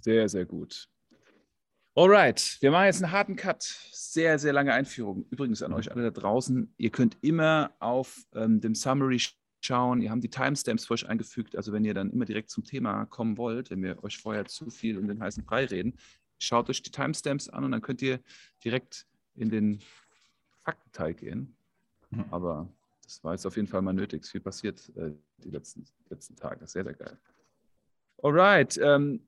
[0.00, 0.91] Sehr, sehr gut.
[1.94, 3.62] Alright, wir machen jetzt einen harten Cut.
[3.62, 5.26] Sehr, sehr lange Einführung.
[5.28, 9.20] Übrigens an euch alle da draußen, ihr könnt immer auf ähm, dem Summary
[9.60, 10.00] schauen.
[10.00, 11.54] Ihr habt die Timestamps für euch eingefügt.
[11.54, 14.70] Also wenn ihr dann immer direkt zum Thema kommen wollt, wenn wir euch vorher zu
[14.70, 15.98] viel um den heißen Brei reden,
[16.38, 18.20] schaut euch die Timestamps an und dann könnt ihr
[18.64, 19.80] direkt in den
[20.64, 21.54] Faktenteil gehen.
[22.08, 22.24] Mhm.
[22.30, 22.68] Aber
[23.04, 24.24] das war jetzt auf jeden Fall mal nötig.
[24.24, 26.66] Viel passiert äh, die letzten, letzten Tage.
[26.66, 27.18] Sehr, sehr geil.
[28.22, 28.78] Alright.
[28.82, 29.20] Ähm,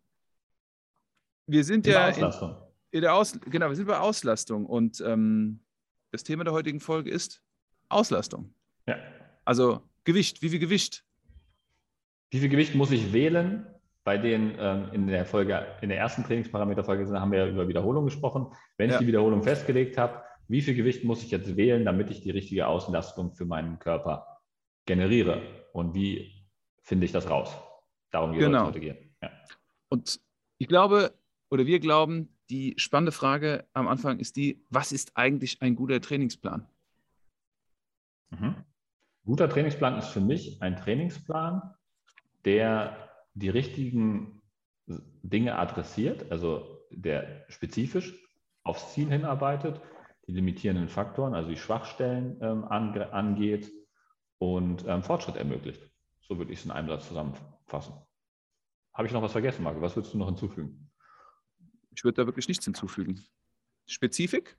[1.47, 2.25] wir sind in ja in,
[2.91, 5.61] in, der Aus, genau, wir sind bei Auslastung und ähm,
[6.11, 7.43] das Thema der heutigen Folge ist
[7.89, 8.55] Auslastung.
[8.87, 8.97] Ja.
[9.45, 11.05] Also Gewicht, wie viel Gewicht?
[12.31, 13.67] Wie viel Gewicht muss ich wählen?
[14.05, 18.05] Bei den ähm, in der Folge, in der ersten Trainingsparameterfolge haben wir ja über Wiederholung
[18.05, 18.49] gesprochen.
[18.77, 18.97] Wenn Ja.
[18.97, 22.31] ich die Wiederholung festgelegt habe, wie viel Gewicht muss ich jetzt wählen, damit ich die
[22.31, 24.41] richtige Auslastung für meinen Körper
[24.85, 25.41] generiere?
[25.73, 26.45] Und wie
[26.83, 27.51] finde ich das raus?
[28.11, 28.63] Darum geht Genau.
[28.63, 29.17] es heute gehen.
[29.23, 29.31] Ja.
[29.89, 30.21] Und
[30.59, 31.15] ich glaube,
[31.55, 36.01] oder wir glauben, die spannende Frage am Anfang ist die, was ist eigentlich ein guter
[36.01, 36.67] Trainingsplan?
[38.31, 38.57] Mhm.
[39.25, 41.63] Guter Trainingsplan ist für mich ein Trainingsplan,
[42.45, 44.43] der die richtigen
[44.87, 48.13] Dinge adressiert, also der spezifisch
[48.65, 49.81] aufs Ziel hinarbeitet,
[50.27, 53.71] die limitierenden Faktoren, also die Schwachstellen ähm, ange angeht
[54.39, 55.89] und ähm, Fortschritt ermöglicht.
[56.21, 57.95] So würde ich es in einem Satz zusammenfassen.
[58.93, 59.81] Habe ich noch was vergessen, Marco?
[59.81, 60.84] Was würdest du noch hinzufügen?
[61.95, 63.23] Ich würde da wirklich nichts hinzufügen.
[63.87, 64.57] Spezifik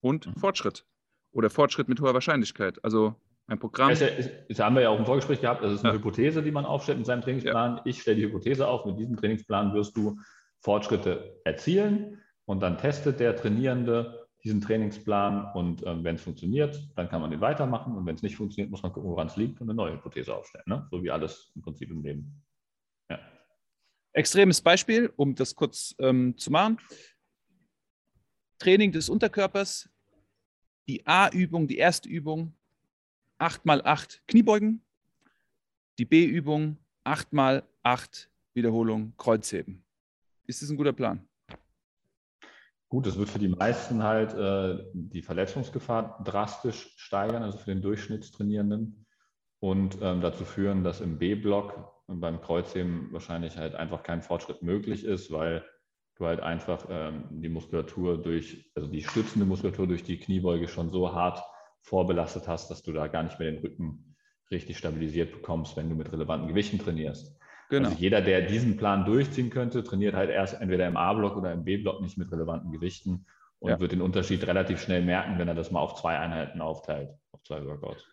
[0.00, 0.34] und Mhm.
[0.36, 0.84] Fortschritt.
[1.32, 2.82] Oder Fortschritt mit hoher Wahrscheinlichkeit.
[2.84, 3.14] Also
[3.46, 3.88] ein Programm.
[3.90, 5.62] Das, ist ja, das haben wir ja auch im Vorgespräch gehabt.
[5.64, 5.98] Das ist eine Ja.
[5.98, 7.80] Hypothese, die man aufstellt mit seinem Trainingsplan.
[7.84, 8.84] Ich stelle die Hypothese auf.
[8.84, 10.18] Mit diesem Trainingsplan wirst du
[10.60, 17.08] Fortschritte erzielen und dann testet der Trainierende diesen Trainingsplan und ähm, wenn es funktioniert, dann
[17.08, 19.60] kann man den weitermachen und wenn es nicht funktioniert, muss man gucken, woran es liegt
[19.60, 20.64] und eine neue Hypothese aufstellen.
[20.66, 20.86] Ne?
[20.90, 22.42] So wie alles im Prinzip im Leben.
[24.12, 26.78] Extremes Beispiel, um das kurz ähm, zu machen.
[28.58, 29.88] Training des Unterkörpers.
[30.88, 32.54] Die A-Übung, die erste Übung,
[33.38, 34.84] 8 mal 8 Kniebeugen.
[35.98, 39.84] Die B-Übung, 8 mal 8 Wiederholungen Kreuzheben.
[40.46, 41.26] Ist das ein guter Plan?
[42.88, 47.80] Gut, das wird für die meisten halt äh, die Verletzungsgefahr drastisch steigern, also für den
[47.80, 49.06] Durchschnittstrainierenden
[49.60, 55.04] und ähm, dazu führen, dass im B-Block beim Kreuzheben wahrscheinlich halt einfach kein Fortschritt möglich
[55.04, 55.64] ist, weil
[56.16, 60.90] du halt einfach ähm, die Muskulatur durch, also die stützende Muskulatur durch die Kniebeuge schon
[60.90, 61.42] so hart
[61.82, 64.16] vorbelastet hast, dass du da gar nicht mehr den Rücken
[64.50, 67.38] richtig stabilisiert bekommst, wenn du mit relevanten Gewichten trainierst.
[67.70, 67.88] Genau.
[67.88, 71.64] Also jeder, der diesen Plan durchziehen könnte, trainiert halt erst entweder im A-Block oder im
[71.64, 73.24] B-Block nicht mit relevanten Gewichten
[73.60, 73.80] und Ja.
[73.80, 77.42] wird den Unterschied relativ schnell merken, wenn er das mal auf zwei Einheiten aufteilt, auf
[77.44, 78.04] zwei Workouts.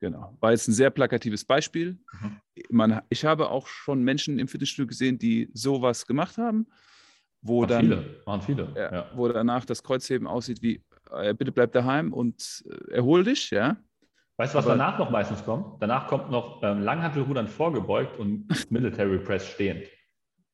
[0.00, 0.36] Genau.
[0.40, 1.98] War jetzt ein sehr plakatives Beispiel.
[2.20, 2.40] Mhm.
[2.70, 6.66] Man, ich habe auch schon Menschen im Fitnessstudio gesehen, die sowas gemacht haben,
[7.42, 8.72] wo Machen dann viele, machen viele.
[8.76, 9.10] ja, Ja.
[9.16, 10.82] wo danach das Kreuzheben aussieht wie
[11.12, 13.76] äh, bitte bleib daheim und äh, erhol dich, ja.
[14.36, 15.82] Weißt du, was Aber- danach noch meistens kommt?
[15.82, 19.84] Danach kommt noch ähm, Langhantelrudern vorgebeugt und Military Press stehend.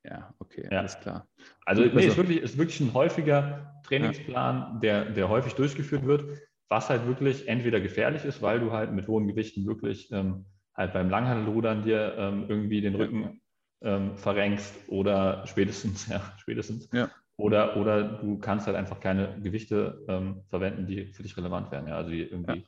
[0.05, 0.79] Ja, okay, Ja.
[0.79, 1.27] alles klar.
[1.67, 6.25] Also nee, also- ist wirklich, ist wirklich ein häufiger Trainingsplan, der, der häufig durchgeführt wird,
[6.69, 10.93] was halt wirklich entweder gefährlich ist, weil du halt mit hohen Gewichten wirklich ähm, halt
[10.93, 12.99] beim Langhantelrudern dir ähm, irgendwie den Ja.
[12.99, 13.41] Rücken
[13.83, 16.89] ähm, verrenkst oder spätestens, ja, spätestens.
[16.93, 17.11] Ja.
[17.37, 21.89] Oder, oder du kannst halt einfach keine Gewichte ähm, verwenden, die für dich relevant wären,
[21.89, 22.65] ja, also die irgendwie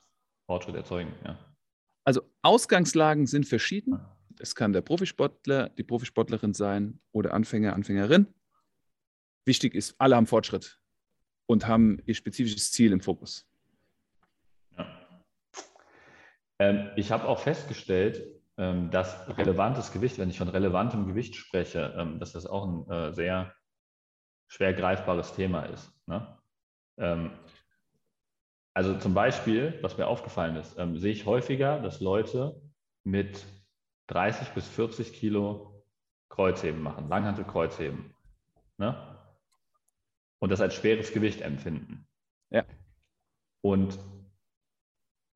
[0.46, 1.38] Fortschritt erzeugen, ja.
[2.04, 3.98] Also Ausgangslagen sind verschieden.
[4.38, 8.28] Es kann der Profisportler, die Profisportlerin sein oder Anfänger, Anfängerin.
[9.44, 10.80] Wichtig ist, alle haben Fortschritt
[11.46, 13.46] und haben ihr spezifisches Ziel im Fokus.
[14.76, 14.86] Ja.
[16.58, 21.94] Ähm, ich habe auch festgestellt, ähm, dass relevantes Gewicht, wenn ich von relevantem Gewicht spreche,
[21.98, 23.54] ähm, dass das auch ein äh, sehr
[24.48, 25.92] schwer greifbares Thema ist.
[26.06, 26.38] Ne?
[26.98, 27.32] Ähm,
[28.74, 32.60] also zum Beispiel, was mir aufgefallen ist, ähm, sehe ich häufiger, dass Leute
[33.04, 33.44] mit
[34.08, 35.84] 30 bis 40 Kilo
[36.28, 38.14] Kreuzheben machen, Langhantel-Kreuzheben.
[38.78, 39.18] Ne?
[40.38, 42.06] Und das als schweres Gewicht empfinden.
[42.50, 42.64] Ja.
[43.62, 43.98] Und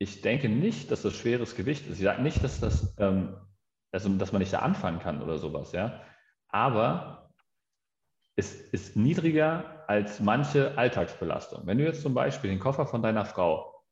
[0.01, 1.99] ich denke nicht, dass das schweres Gewicht ist.
[1.99, 3.37] Ich sage nicht, dass das, ähm,
[3.93, 6.01] also, dass man nicht da anfangen kann oder sowas, ja.
[6.49, 7.31] Aber
[8.35, 11.67] es ist niedriger als manche Alltagsbelastung.
[11.67, 13.85] Wenn du jetzt zum Beispiel den Koffer von deiner Frau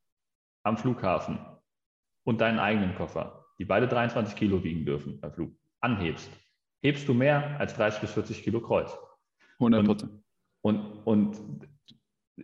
[0.63, 1.39] am Flughafen
[2.23, 6.31] und deinen eigenen Koffer, die beide 23 Kilo wiegen dürfen beim Flug, anhebst,
[6.81, 8.97] hebst du mehr als 30 bis 40 Kilo Kreuz.
[9.59, 10.11] 100 Prozent.
[10.61, 11.37] Und, und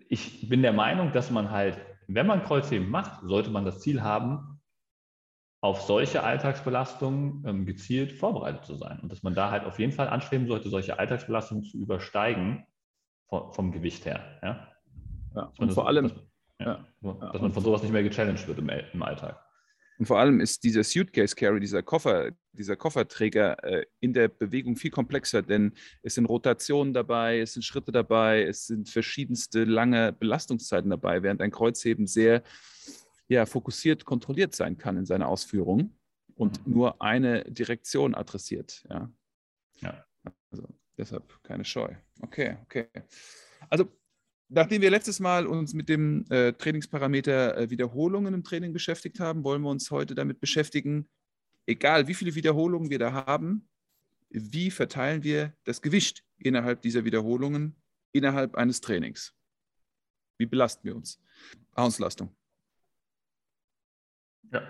[0.08, 4.02] ich bin der Meinung, dass man halt, wenn man Kreuzheben macht, sollte man das Ziel
[4.02, 4.62] haben,
[5.62, 9.00] auf solche Alltagsbelastungen ähm, gezielt vorbereitet zu sein.
[9.02, 12.65] Und dass man da halt auf jeden Fall anstreben sollte, solche Alltagsbelastungen zu übersteigen
[13.28, 14.39] vom, vom Gewicht her.
[14.44, 14.68] Ja?
[15.36, 15.52] Ja.
[15.58, 16.13] Und das- vor allem, dass,
[16.60, 17.32] ja, Ja.
[17.32, 19.44] dass man von sowas nicht mehr gechallenged wird im, im Alltag.
[19.97, 24.75] Und vor allem ist dieser Suitcase Carry, dieser Koffer, dieser Kofferträger äh, in der Bewegung
[24.75, 30.12] viel komplexer, denn es sind Rotationen dabei, es sind Schritte dabei, es sind verschiedenste lange
[30.13, 32.43] Belastungszeiten dabei, während ein Kreuzheben sehr
[33.27, 35.95] ja, fokussiert, kontrolliert sein kann in seiner Ausführung
[36.36, 36.73] und Mhm.
[36.73, 38.84] nur eine Direktion adressiert.
[38.89, 39.10] Ja.
[39.81, 40.05] Ja.
[40.51, 41.93] Also deshalb keine Scheu.
[42.21, 42.88] Okay, okay.
[43.69, 43.88] Also
[44.49, 49.43] nachdem wir letztes Mal uns mit dem äh, Trainingsparameter äh, Wiederholungen im Training beschäftigt haben,
[49.43, 51.10] wollen wir uns heute damit beschäftigen,
[51.65, 53.67] egal wie viele Wiederholungen wir da haben,
[54.29, 57.75] wie verteilen wir das Gewicht innerhalb dieser Wiederholungen
[58.12, 59.34] innerhalb eines Trainings?
[60.38, 61.21] Wie belasten wir uns?
[61.73, 62.36] Auslastung.
[64.51, 64.62] Ja.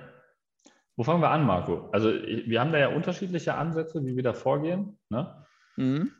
[0.96, 1.90] Wo fangen wir an, Marco?
[1.92, 4.98] Also wir haben da ja unterschiedliche Ansätze, wie wir da vorgehen.
[5.10, 5.46] Ne?
[5.76, 6.12] Mhm.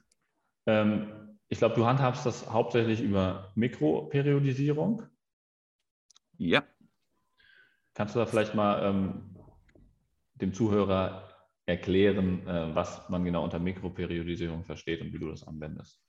[0.66, 5.04] Ähm, ich glaube, du handhabst das hauptsächlich über Mikroperiodisierung.
[6.38, 6.64] Ja.
[7.94, 9.36] Kannst du da vielleicht mal ähm,
[10.36, 11.30] dem Zuhörer
[11.66, 16.02] erklären, äh, was man genau unter Mikroperiodisierung versteht und wie du das anwendest?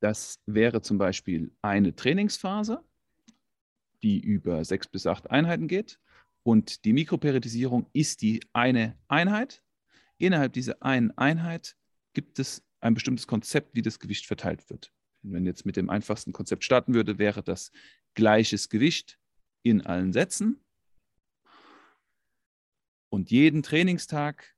[0.00, 2.82] Das wäre zum Beispiel eine Trainingsphase,
[4.02, 5.98] die über sechs bis acht Einheiten geht.
[6.42, 9.62] Und die Mikroperiodisierung ist die eine Einheit.
[10.18, 11.76] Innerhalb dieser einen Einheit
[12.12, 14.92] gibt es ein bestimmtes Konzept, wie das Gewicht verteilt wird.
[15.22, 17.72] Wenn jetzt mit dem einfachsten Konzept starten würde, wäre das
[18.14, 19.18] gleiches Gewicht
[19.62, 20.60] in allen Sätzen.
[23.08, 24.56] Und jeden Trainingstag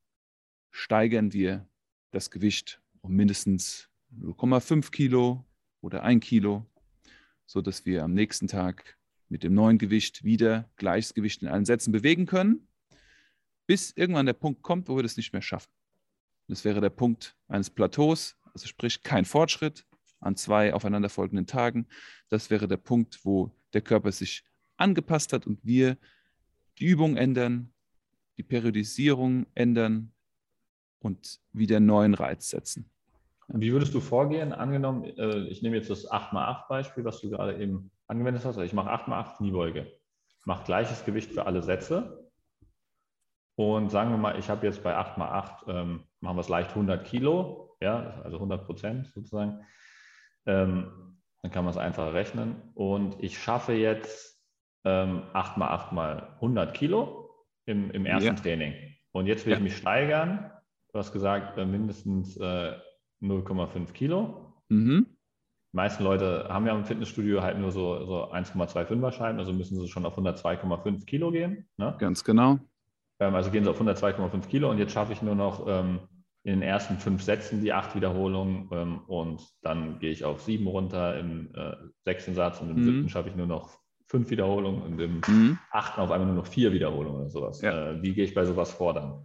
[0.70, 1.68] steigern wir
[2.10, 5.44] das Gewicht um mindestens 0,5 Kilo
[5.80, 6.66] oder 1 Kilo,
[7.46, 11.92] sodass wir am nächsten Tag mit dem neuen Gewicht wieder gleiches Gewicht in allen Sätzen
[11.92, 12.68] bewegen können,
[13.66, 15.70] bis irgendwann der Punkt kommt, wo wir das nicht mehr schaffen.
[16.48, 19.84] Das wäre der Punkt eines Plateaus, also sprich kein Fortschritt
[20.20, 21.86] an zwei aufeinanderfolgenden Tagen.
[22.28, 24.44] Das wäre der Punkt, wo der Körper sich
[24.76, 25.96] angepasst hat und wir
[26.78, 27.72] die Übung ändern,
[28.38, 30.12] die Periodisierung ändern
[31.00, 32.90] und wieder neuen Reiz setzen.
[33.48, 34.52] Wie würdest du vorgehen?
[34.52, 38.56] Angenommen, äh, ich nehme jetzt das 8x8-Beispiel, was du gerade eben angewendet hast.
[38.56, 39.86] Also ich mache 8x8 Kniebeuge.
[40.40, 42.27] Ich mache gleiches Gewicht für alle Sätze.
[43.58, 47.04] Und sagen wir mal, ich habe jetzt bei 8x8, ähm, machen wir es leicht 100
[47.04, 49.64] Kilo, ja, also 100 Prozent sozusagen.
[50.46, 52.54] Ähm, dann kann man es einfacher rechnen.
[52.74, 54.40] Und ich schaffe jetzt
[54.84, 57.30] ähm, 8x8 mal 100 Kilo
[57.66, 58.40] im, im ersten ja.
[58.40, 58.74] Training.
[59.10, 59.56] Und jetzt will ja.
[59.56, 60.52] ich mich steigern.
[60.92, 62.76] Du hast gesagt, äh, mindestens äh,
[63.20, 64.54] 0,5 Kilo.
[64.68, 65.04] Mhm.
[65.72, 69.80] Die meisten Leute haben ja im Fitnessstudio halt nur so, so 1,25er Scheiben, also müssen
[69.80, 71.68] sie schon auf 102,5 Kilo gehen.
[71.76, 71.96] Ne?
[71.98, 72.60] Ganz genau.
[73.20, 76.00] Ähm, also gehen sie auf 102,5 Kilo und jetzt schaffe ich nur noch ähm,
[76.44, 80.66] in den ersten fünf Sätzen die acht Wiederholungen ähm, und dann gehe ich auf sieben
[80.66, 82.84] runter im äh, sechsten Satz und im mhm.
[82.84, 85.58] siebten schaffe ich nur noch fünf Wiederholungen und im mhm.
[85.70, 87.60] achten auf einmal nur noch vier Wiederholungen oder sowas.
[87.60, 87.90] Ja.
[87.90, 89.22] Äh, wie gehe ich bei sowas vor dann?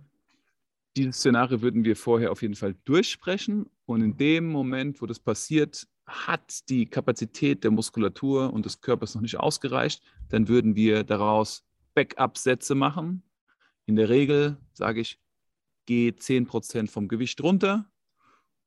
[0.98, 5.20] Dieses Szenario würden wir vorher auf jeden Fall durchsprechen und in dem Moment, wo das
[5.20, 11.04] passiert, hat die Kapazität der Muskulatur und des Körpers noch nicht ausgereicht, dann würden wir
[11.04, 11.64] daraus
[11.96, 13.24] Backup-Sätze machen.
[13.86, 15.20] In der Regel sage ich,
[15.86, 17.86] geh 10% vom Gewicht runter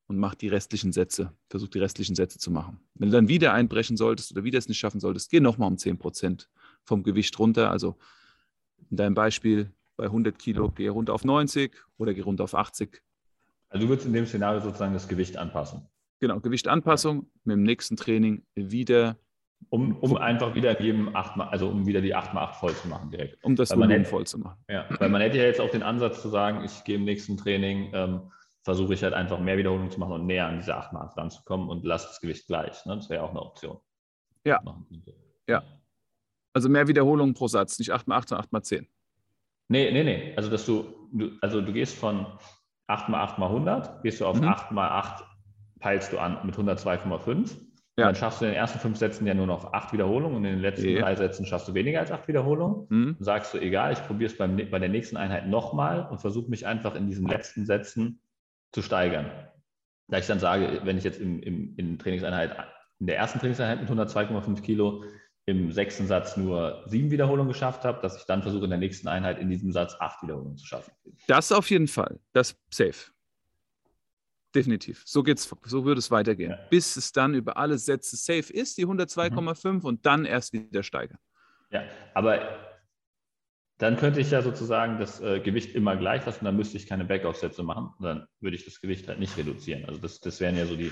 [0.07, 2.81] und mach die restlichen Sätze, versuch die restlichen Sätze zu machen.
[2.95, 5.77] Wenn du dann wieder einbrechen solltest oder wieder es nicht schaffen solltest, geh nochmal um
[5.77, 6.47] 10%
[6.85, 7.71] vom Gewicht runter.
[7.71, 7.97] Also
[8.91, 13.03] in deinem Beispiel bei 100 Kilo, geh runter auf 90 oder geh runter auf 80.
[13.69, 15.89] Also du würdest in dem Szenario sozusagen das Gewicht anpassen.
[16.21, 19.19] Genau, Gewichtanpassung mit dem nächsten Training wieder.
[19.69, 23.43] Um, um einfach wieder jedem 8 also um wieder die 8x8 voll zu machen direkt.
[23.45, 24.59] Um das Volumen voll zu machen.
[24.71, 27.37] Ja, weil man hätte ja jetzt auch den Ansatz zu sagen, ich gehe im nächsten
[27.37, 28.31] Training, ähm,
[28.63, 31.85] versuche ich halt einfach mehr Wiederholungen zu machen und näher an diese 8x8 ranzukommen und
[31.85, 32.87] lasse das Gewicht gleich.
[32.87, 32.97] Ne?
[32.97, 33.79] Das wäre ja auch eine Option.
[34.45, 34.61] Ja.
[35.49, 35.63] Ja.
[36.53, 38.87] Also mehr Wiederholungen pro Satz, nicht 8x8, sondern 8x10.
[39.69, 40.35] Nee, nee, nee.
[40.37, 42.27] Also, dass du, du, also du gehst von
[42.87, 44.49] 8 mal 8 mal 100, gehst du auf mhm.
[44.49, 45.25] 8 mal 8,
[45.81, 47.57] peilst du an mit 102,5.
[47.99, 48.07] Ja.
[48.07, 50.53] Dann schaffst du in den ersten fünf Sätzen ja nur noch acht Wiederholungen und in
[50.53, 51.01] den letzten ja.
[51.01, 52.87] drei Sätzen schaffst du weniger als acht Wiederholungen.
[52.91, 53.15] Mhm.
[53.19, 56.67] Dann sagst du, egal, ich probiere es bei der nächsten Einheit nochmal und versuche mich
[56.67, 58.21] einfach in diesen letzten Sätzen
[58.73, 59.31] zu steigern.
[60.09, 62.55] Da ich dann sage, wenn ich jetzt im, im, in Trainingseinheit,
[63.01, 65.03] in der ersten Trainingseinheit mit 102,5 Kilo
[65.47, 69.09] im sechsten Satz nur sieben Wiederholungen geschafft habe, dass ich dann versuche, in der nächsten
[69.09, 70.93] Einheit in diesem Satz acht Wiederholungen zu schaffen.
[71.29, 72.19] Das auf jeden Fall.
[72.33, 73.13] Das safe.
[74.57, 75.03] Definitiv.
[75.05, 76.53] So geht's, so würde es weitergehen.
[76.53, 76.59] Ja.
[76.71, 79.81] Bis es dann über alle Sätze safe ist, die 102,5 mhm.
[79.81, 81.19] und dann erst wieder steigern.
[81.71, 82.41] Ja, aber
[83.77, 87.05] dann könnte ich ja sozusagen das äh, Gewicht immer gleich lassen, dann müsste ich keine
[87.05, 87.91] Backaufsätze machen.
[88.01, 89.85] Dann würde ich das Gewicht halt nicht reduzieren.
[89.85, 90.91] Also das, das wären ja so die,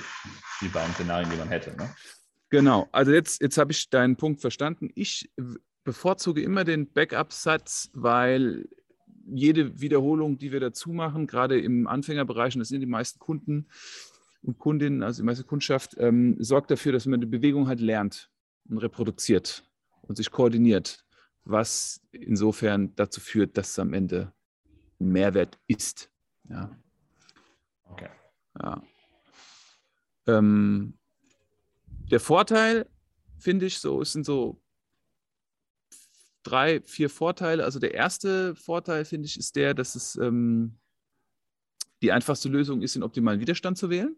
[0.60, 1.74] die beiden Szenarien, die man hätte.
[1.74, 1.88] Ne?
[2.50, 4.90] Genau, also jetzt, jetzt habe ich deinen Punkt verstanden.
[4.94, 5.30] Ich
[5.84, 8.68] bevorzuge immer den Backup-Satz, weil
[9.26, 13.66] jede Wiederholung, die wir dazu machen, gerade im Anfängerbereich, und das sind die meisten Kunden
[14.42, 18.30] und Kundinnen, also die meiste Kundschaft, ähm, sorgt dafür, dass man die Bewegung halt lernt
[18.68, 19.68] und reproduziert
[20.02, 21.04] und sich koordiniert,
[21.44, 24.32] was insofern dazu führt, dass es am Ende
[25.00, 26.10] ein Mehrwert ist.
[26.48, 26.76] Ja.
[27.84, 28.10] Okay.
[28.60, 28.82] Ja.
[30.26, 30.98] Ähm,
[32.10, 32.86] der Vorteil
[33.38, 34.62] finde ich, so, es sind so
[36.44, 37.64] drei, vier Vorteile.
[37.64, 40.78] Also der erste Vorteil, finde ich, ist der, dass es ähm,
[42.02, 44.16] die einfachste Lösung ist, den optimalen Widerstand zu wählen.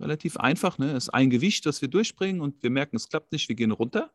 [0.00, 0.78] Relativ einfach.
[0.78, 0.92] Ne?
[0.92, 3.70] Es ist ein Gewicht, das wir durchbringen und wir merken, es klappt nicht, wir gehen
[3.70, 4.12] runter.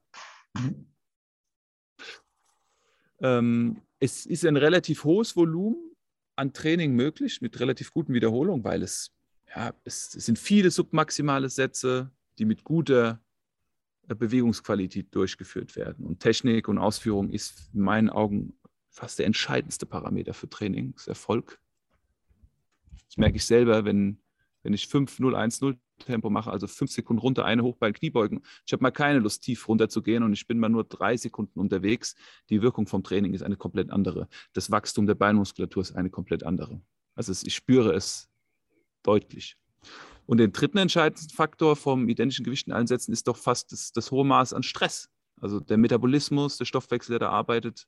[3.20, 5.96] Ähm, es ist ein relativ hohes Volumen
[6.36, 9.12] an Training möglich mit relativ guten Wiederholungen, weil es,
[9.56, 13.24] ja, es, es sind viele submaximale Sätze, die mit guter
[14.16, 16.06] Bewegungsqualität durchgeführt werden.
[16.06, 18.54] Und Technik und Ausführung ist in meinen Augen
[18.90, 21.60] fast der entscheidendste Parameter für Trainingserfolg.
[23.08, 24.20] Das merke ich selber, wenn,
[24.64, 28.42] wenn ich 5, 0, 1, 0 Tempo mache, also fünf Sekunden runter, eine Hochbein, Kniebeugen.
[28.66, 31.18] Ich habe mal keine Lust, tief runter zu gehen und ich bin mal nur drei
[31.18, 32.16] Sekunden unterwegs.
[32.50, 34.28] Die Wirkung vom Training ist eine komplett andere.
[34.54, 36.82] Das Wachstum der Beinmuskulatur ist eine komplett andere.
[37.16, 38.30] Also ich spüre es
[39.04, 39.58] deutlich.
[40.28, 43.94] Und den dritten entscheidenden Faktor vom identischen Gewicht in allen Sätzen ist doch fast das,
[43.94, 45.10] das hohe Maß an Stress.
[45.40, 47.88] Also der Metabolismus, der Stoffwechsel, der da arbeitet.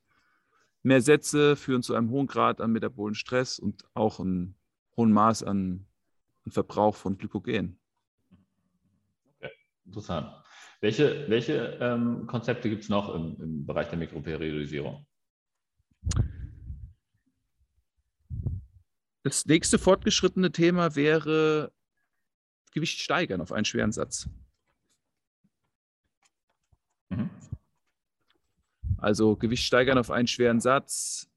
[0.82, 4.54] Mehr Sätze führen zu einem hohen Grad an metabolen Stress und auch einem
[4.96, 5.86] hohen Maß an,
[6.46, 7.78] an Verbrauch von Glykogen.
[9.36, 9.50] Okay,
[9.84, 10.32] interessant.
[10.80, 15.06] Welche, welche ähm, Konzepte gibt es noch im, im Bereich der Mikroperiodisierung?
[19.22, 21.70] Das nächste fortgeschrittene Thema wäre
[22.72, 24.28] Gewicht steigern auf einen schweren Satz.
[27.08, 27.30] Mhm.
[28.98, 31.30] Also Gewicht steigern auf einen schweren Satz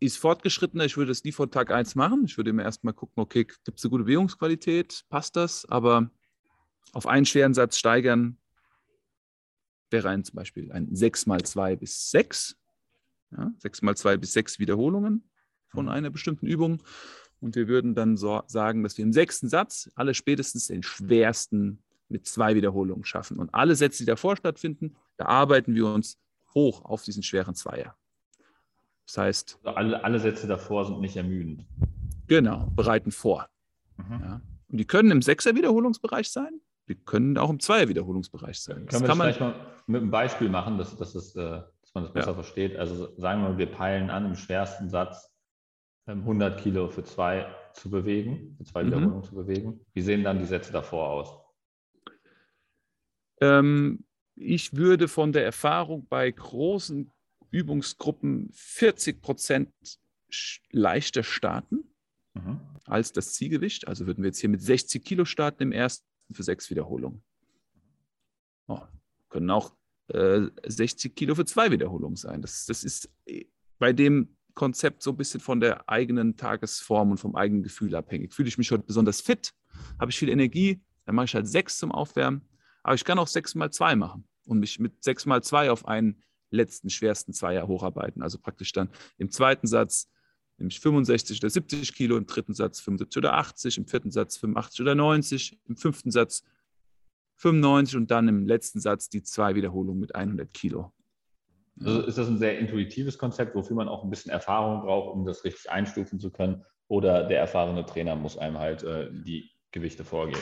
[0.00, 0.84] ist fortgeschrittener.
[0.84, 2.24] Ich würde es nie vor Tag 1 machen.
[2.24, 5.66] Ich würde mir erstmal gucken, okay, gibt es eine gute Bewegungsqualität, passt das?
[5.66, 6.10] Aber
[6.92, 8.38] auf einen schweren Satz steigern
[9.90, 12.56] wäre ein, zum Beispiel ein 6 mal 2 bis 6.
[13.32, 15.28] Ja, 6 mal 2 bis 6 Wiederholungen
[15.68, 15.90] von mhm.
[15.90, 16.82] einer bestimmten Übung.
[17.40, 21.78] Und wir würden dann so sagen, dass wir im sechsten Satz alle spätestens den schwersten
[22.08, 23.38] mit zwei Wiederholungen schaffen.
[23.38, 26.18] Und alle Sätze, die davor stattfinden, da arbeiten wir uns
[26.54, 27.94] hoch auf diesen schweren Zweier.
[29.06, 29.58] Das heißt.
[29.62, 31.64] Also alle, alle Sätze davor sind nicht ermüdend.
[32.26, 33.48] Genau, bereiten vor.
[33.96, 34.20] Mhm.
[34.20, 34.40] Ja.
[34.68, 38.86] Und die können im Sechser-Wiederholungsbereich sein, die können auch im Zweier-Wiederholungsbereich sein.
[38.86, 39.54] Können das wir das vielleicht mal
[39.86, 42.34] mit einem Beispiel machen, dass, dass, es, äh, dass man das besser ja.
[42.34, 42.76] versteht?
[42.76, 45.27] Also sagen wir mal, wir peilen an im schwersten Satz
[46.08, 48.86] 100 ähm, Kilo für zwei zu bewegen, für zwei mhm.
[48.88, 49.80] Wiederholungen zu bewegen.
[49.92, 51.38] Wie sehen dann die Sätze davor aus?
[53.40, 54.04] Ähm,
[54.34, 57.10] ich würde von der Erfahrung bei großen
[57.50, 59.72] Übungsgruppen 40 Prozent
[60.70, 61.84] leichter starten
[62.34, 62.60] mhm.
[62.84, 63.88] als das Zielgewicht.
[63.88, 67.22] Also würden wir jetzt hier mit 60 Kilo starten im ersten für sechs Wiederholungen.
[68.66, 68.80] Oh,
[69.30, 69.74] können auch
[70.08, 72.42] äh, 60 Kilo für zwei Wiederholungen sein.
[72.42, 73.46] Das, das ist äh,
[73.78, 78.34] bei dem Konzept so ein bisschen von der eigenen Tagesform und vom eigenen Gefühl abhängig.
[78.34, 79.54] Fühle ich mich heute besonders fit,
[80.00, 82.42] habe ich viel Energie, dann mache ich halt sechs zum Aufwärmen.
[82.82, 85.86] Aber ich kann auch sechs mal zwei machen und mich mit sechs mal zwei auf
[85.86, 88.20] einen letzten schwersten Zweier hocharbeiten.
[88.20, 90.10] Also praktisch dann im zweiten Satz
[90.56, 94.80] nämlich 65 oder 70 Kilo, im dritten Satz 75 oder 80, im vierten Satz 85
[94.80, 96.42] oder 90, im fünften Satz
[97.36, 100.92] 95 und dann im letzten Satz die zwei Wiederholungen mit 100 Kilo.
[101.86, 105.24] Also ist das ein sehr intuitives Konzept, wofür man auch ein bisschen Erfahrung braucht, um
[105.24, 106.64] das richtig einstufen zu können?
[106.88, 110.40] Oder der erfahrene Trainer muss einem halt äh, die Gewichte vorgeben?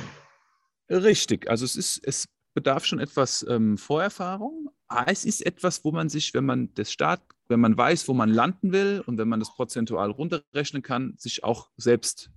[0.88, 1.50] Richtig.
[1.50, 4.70] Also es ist, es bedarf schon etwas ähm, Vorerfahrung.
[4.88, 8.14] Aber es ist etwas, wo man sich, wenn man das Start, wenn man weiß, wo
[8.14, 12.30] man landen will und wenn man das prozentual runterrechnen kann, sich auch selbst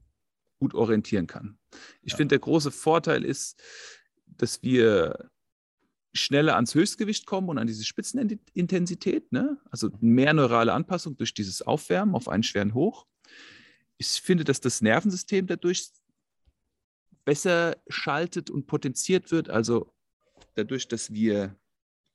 [0.59, 1.57] gut orientieren kann.
[2.01, 2.17] Ich ja.
[2.17, 3.61] finde, der große Vorteil ist,
[4.25, 5.29] dass wir
[6.13, 9.57] schneller ans Höchstgewicht kommen und an diese Spitzenintensität, ne?
[9.69, 13.05] also mehr neurale Anpassung durch dieses Aufwärmen auf einen schweren Hoch.
[13.97, 15.89] Ich finde, dass das Nervensystem dadurch
[17.25, 19.93] besser schaltet und potenziert wird, also
[20.55, 21.55] dadurch, dass wir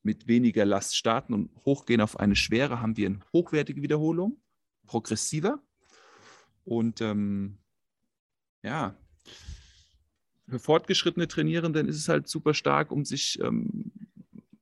[0.03, 4.40] mit weniger Last starten und hochgehen auf eine schwere, haben wir eine hochwertige Wiederholung,
[4.86, 5.62] progressiver.
[6.64, 7.59] Und ähm,
[8.62, 8.97] ja,
[10.49, 13.92] für fortgeschrittene Trainierenden ist es halt super stark, um sich, ähm,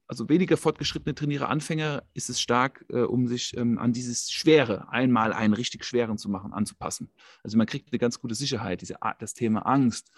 [0.06, 4.88] also weniger fortgeschrittene Trainiere, Anfänger ist es stark, äh, um sich ähm, an dieses Schwere,
[4.90, 7.10] einmal einen richtig schweren zu machen, anzupassen.
[7.42, 8.80] Also man kriegt eine ganz gute Sicherheit.
[8.82, 10.10] Diese, das Thema Angst,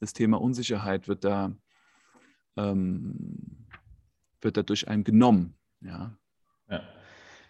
[0.00, 1.52] das Thema Unsicherheit wird da,
[2.56, 3.66] ähm,
[4.40, 5.54] wird dadurch einem genommen.
[5.80, 6.16] Ja,
[6.68, 6.82] ja.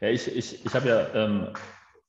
[0.01, 1.49] ja ich, ich, ich habe ja ähm,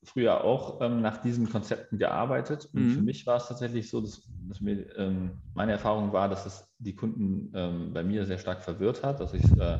[0.04, 2.70] früher auch ähm, nach diesen Konzepten gearbeitet.
[2.74, 2.89] Und mhm.
[2.91, 6.68] für mich war es tatsächlich so, dass, dass mir, ähm, meine Erfahrung war, dass es
[6.78, 9.80] die Kunden ähm, bei mir sehr stark verwirrt hat, dass ich es äh,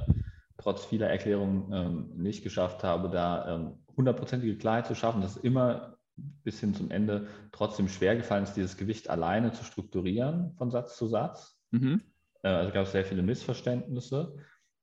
[0.58, 5.44] trotz vieler Erklärungen ähm, nicht geschafft habe, da ähm, hundertprozentige Klarheit zu schaffen, dass es
[5.44, 5.98] immer
[6.44, 10.98] bis hin zum Ende trotzdem schwer gefallen ist, dieses Gewicht alleine zu strukturieren von Satz
[10.98, 11.58] zu Satz.
[11.72, 12.02] Mhm.
[12.44, 14.36] Äh, also gab es sehr viele Missverständnisse.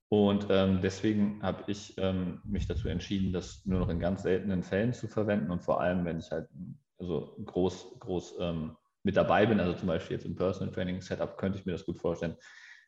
[0.09, 4.62] Und ähm, deswegen habe ich ähm, mich dazu entschieden, das nur noch in ganz seltenen
[4.62, 6.48] Fällen zu verwenden und vor allem, wenn ich halt
[6.98, 11.36] also groß, groß ähm, mit dabei bin, also zum Beispiel jetzt im Personal Training Setup,
[11.36, 12.36] könnte ich mir das gut vorstellen,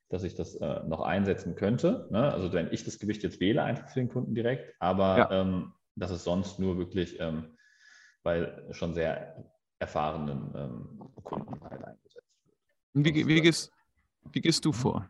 [0.09, 2.09] dass ich das äh, noch einsetzen könnte.
[2.11, 2.33] Ne?
[2.33, 5.31] Also wenn ich das Gewicht jetzt wähle, einfach für den Kunden direkt, aber ja.
[5.31, 7.57] ähm, dass es sonst nur wirklich ähm,
[8.23, 9.45] bei schon sehr
[9.81, 12.15] erfahrenen ähm, Kunden halt eingesetzt
[12.95, 13.07] wird.
[13.07, 13.73] Wie, wie, gehst,
[14.33, 15.09] wie gehst du vor?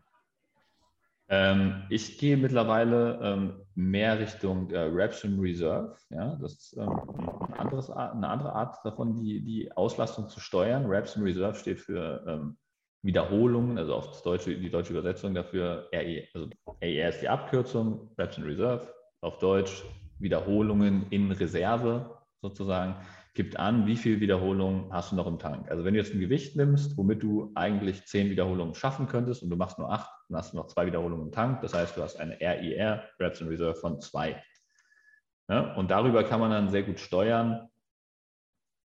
[1.31, 5.97] Ähm, ich gehe mittlerweile ähm, mehr Richtung äh, Reps in Reserve.
[6.11, 6.37] Ja?
[6.41, 10.87] Das ist ähm, ein anderes, eine andere Art davon, die, die Auslastung zu steuern.
[10.87, 12.57] Reps in Reserve steht für ähm,
[13.03, 16.49] Wiederholungen, also auf deutsche, die deutsche Übersetzung dafür, RE, also
[16.81, 19.85] AER ist die Abkürzung, Reps in Reserve, auf Deutsch
[20.18, 22.97] Wiederholungen in Reserve sozusagen
[23.35, 25.70] gibt an, wie viele Wiederholungen hast du noch im Tank.
[25.70, 29.51] Also wenn du jetzt ein Gewicht nimmst, womit du eigentlich zehn Wiederholungen schaffen könntest und
[29.51, 31.61] du machst nur acht, dann hast du noch zwei Wiederholungen im Tank.
[31.62, 34.43] Das heißt, du hast eine RIR, Reps in Reserve von zwei.
[35.49, 37.68] Ja, und darüber kann man dann sehr gut steuern,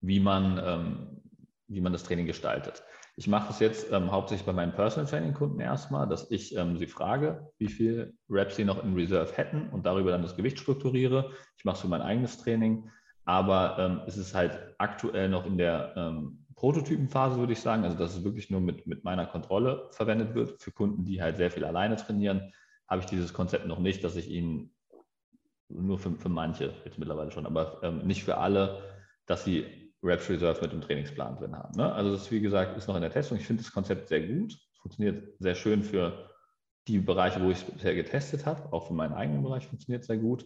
[0.02, 1.22] wie man, ähm,
[1.68, 2.84] wie man das Training gestaltet.
[3.16, 6.78] Ich mache das jetzt ähm, hauptsächlich bei meinen Personal Training Kunden erstmal, dass ich ähm,
[6.78, 10.58] sie frage, wie viel Reps sie noch in Reserve hätten und darüber dann das Gewicht
[10.58, 11.32] strukturiere.
[11.58, 12.90] Ich mache es für mein eigenes Training
[13.26, 17.84] aber ähm, es ist halt aktuell noch in der ähm, Prototypenphase, würde ich sagen.
[17.84, 20.62] Also, dass es wirklich nur mit, mit meiner Kontrolle verwendet wird.
[20.62, 22.54] Für Kunden, die halt sehr viel alleine trainieren,
[22.88, 24.74] habe ich dieses Konzept noch nicht, dass ich ihnen
[25.70, 28.82] nur für, für manche jetzt mittlerweile schon, aber ähm, nicht für alle,
[29.26, 29.66] dass sie
[30.04, 31.76] Reps Reserve mit dem Trainingsplan drin haben.
[31.78, 31.92] Ne?
[31.92, 33.38] Also, das, wie gesagt, ist noch in der Testung.
[33.38, 34.54] Ich finde das Konzept sehr gut.
[34.54, 36.30] Es funktioniert sehr schön für
[36.88, 38.72] die Bereiche, wo ich es bisher getestet habe.
[38.74, 40.46] Auch für meinen eigenen Bereich funktioniert es sehr gut.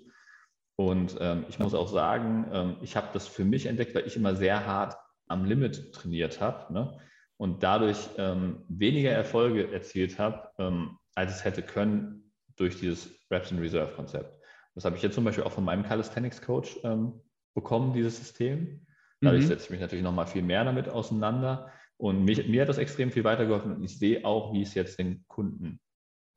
[0.77, 4.15] Und ähm, ich muss auch sagen, ähm, ich habe das für mich entdeckt, weil ich
[4.15, 4.95] immer sehr hart
[5.27, 6.99] am Limit trainiert habe ne?
[7.37, 13.51] und dadurch ähm, weniger Erfolge erzielt habe, ähm, als es hätte können durch dieses Reps
[13.51, 14.39] in Reserve Konzept.
[14.75, 17.21] Das habe ich jetzt zum Beispiel auch von meinem Calisthenics Coach ähm,
[17.55, 18.85] bekommen, dieses System.
[19.19, 19.47] Dadurch mhm.
[19.47, 21.71] setze ich mich natürlich noch mal viel mehr damit auseinander.
[21.97, 23.75] Und mich, mir hat das extrem viel weitergeholfen.
[23.75, 25.79] Und ich sehe auch, wie es jetzt den Kunden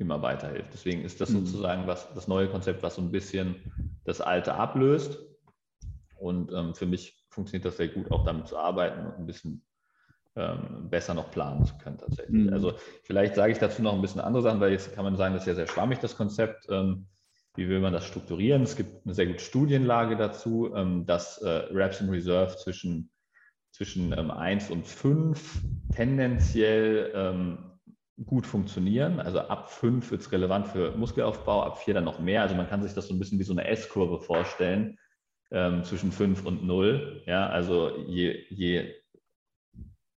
[0.01, 0.71] immer weiterhilft.
[0.73, 1.47] Deswegen ist das mhm.
[1.47, 3.57] sozusagen was, das neue Konzept, was so ein bisschen
[4.05, 5.19] das alte ablöst.
[6.17, 9.65] Und ähm, für mich funktioniert das sehr gut, auch damit zu arbeiten und ein bisschen
[10.37, 12.47] ähm, besser noch planen zu können tatsächlich.
[12.47, 12.53] Mhm.
[12.53, 12.75] Also
[13.05, 15.43] vielleicht sage ich dazu noch ein bisschen andere Sachen, weil jetzt kann man sagen, das
[15.43, 16.67] ist ja sehr schwammig, das Konzept.
[16.71, 17.07] Ähm,
[17.57, 18.63] wie will man das strukturieren?
[18.63, 23.11] Es gibt eine sehr gute Studienlage dazu, ähm, dass äh, Reps in Reserve zwischen,
[23.73, 27.70] zwischen ähm, 1 und 5 tendenziell ähm,
[28.27, 29.21] gut funktionieren.
[29.21, 32.43] Also ab fünf wird es relevant für Muskelaufbau, ab vier dann noch mehr.
[32.43, 34.99] Also man kann sich das so ein bisschen wie so eine S-Kurve vorstellen
[35.51, 37.23] ähm, zwischen fünf und null.
[37.27, 38.95] Ja, also je, je,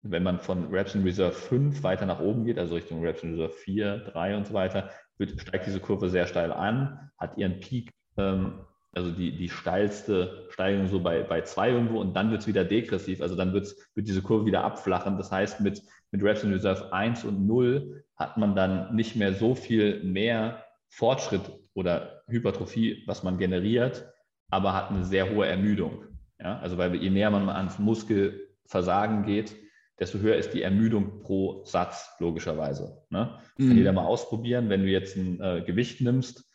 [0.01, 3.31] wenn man von Reps in Reserve 5 weiter nach oben geht, also Richtung Reps in
[3.31, 7.59] Reserve 4, 3 und so weiter, wird, steigt diese Kurve sehr steil an, hat ihren
[7.61, 12.41] Peak, ähm, also die, die steilste Steigung so bei, bei 2 irgendwo und dann wird
[12.41, 15.17] es wieder degressiv, also dann wird's, wird diese Kurve wieder abflachen.
[15.17, 15.81] Das heißt, mit
[16.13, 20.63] mit Reps in Reserve 1 und 0 hat man dann nicht mehr so viel mehr
[20.87, 21.41] Fortschritt
[21.73, 24.05] oder Hypertrophie, was man generiert,
[24.51, 26.05] aber hat eine sehr hohe Ermüdung.
[26.39, 26.59] Ja?
[26.59, 29.55] Also weil je näher man ans Muskelversagen geht,
[29.99, 33.03] desto höher ist die Ermüdung pro Satz, logischerweise.
[33.09, 33.39] Ne?
[33.57, 33.67] Mhm.
[33.67, 36.47] Kann jeder mal ausprobieren, wenn du jetzt ein äh, Gewicht nimmst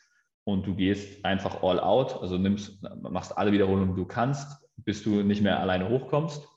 [0.45, 5.03] und du gehst einfach all out, also nimmst, machst alle Wiederholungen, die du kannst, bis
[5.03, 6.47] du nicht mehr alleine hochkommst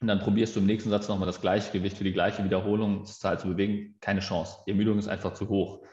[0.00, 3.38] und dann probierst du im nächsten Satz nochmal das gleiche Gewicht für die gleiche Wiederholungszahl
[3.38, 3.96] zu bewegen.
[4.00, 4.56] Keine Chance.
[4.66, 5.84] Die Ermüdung ist einfach zu hoch.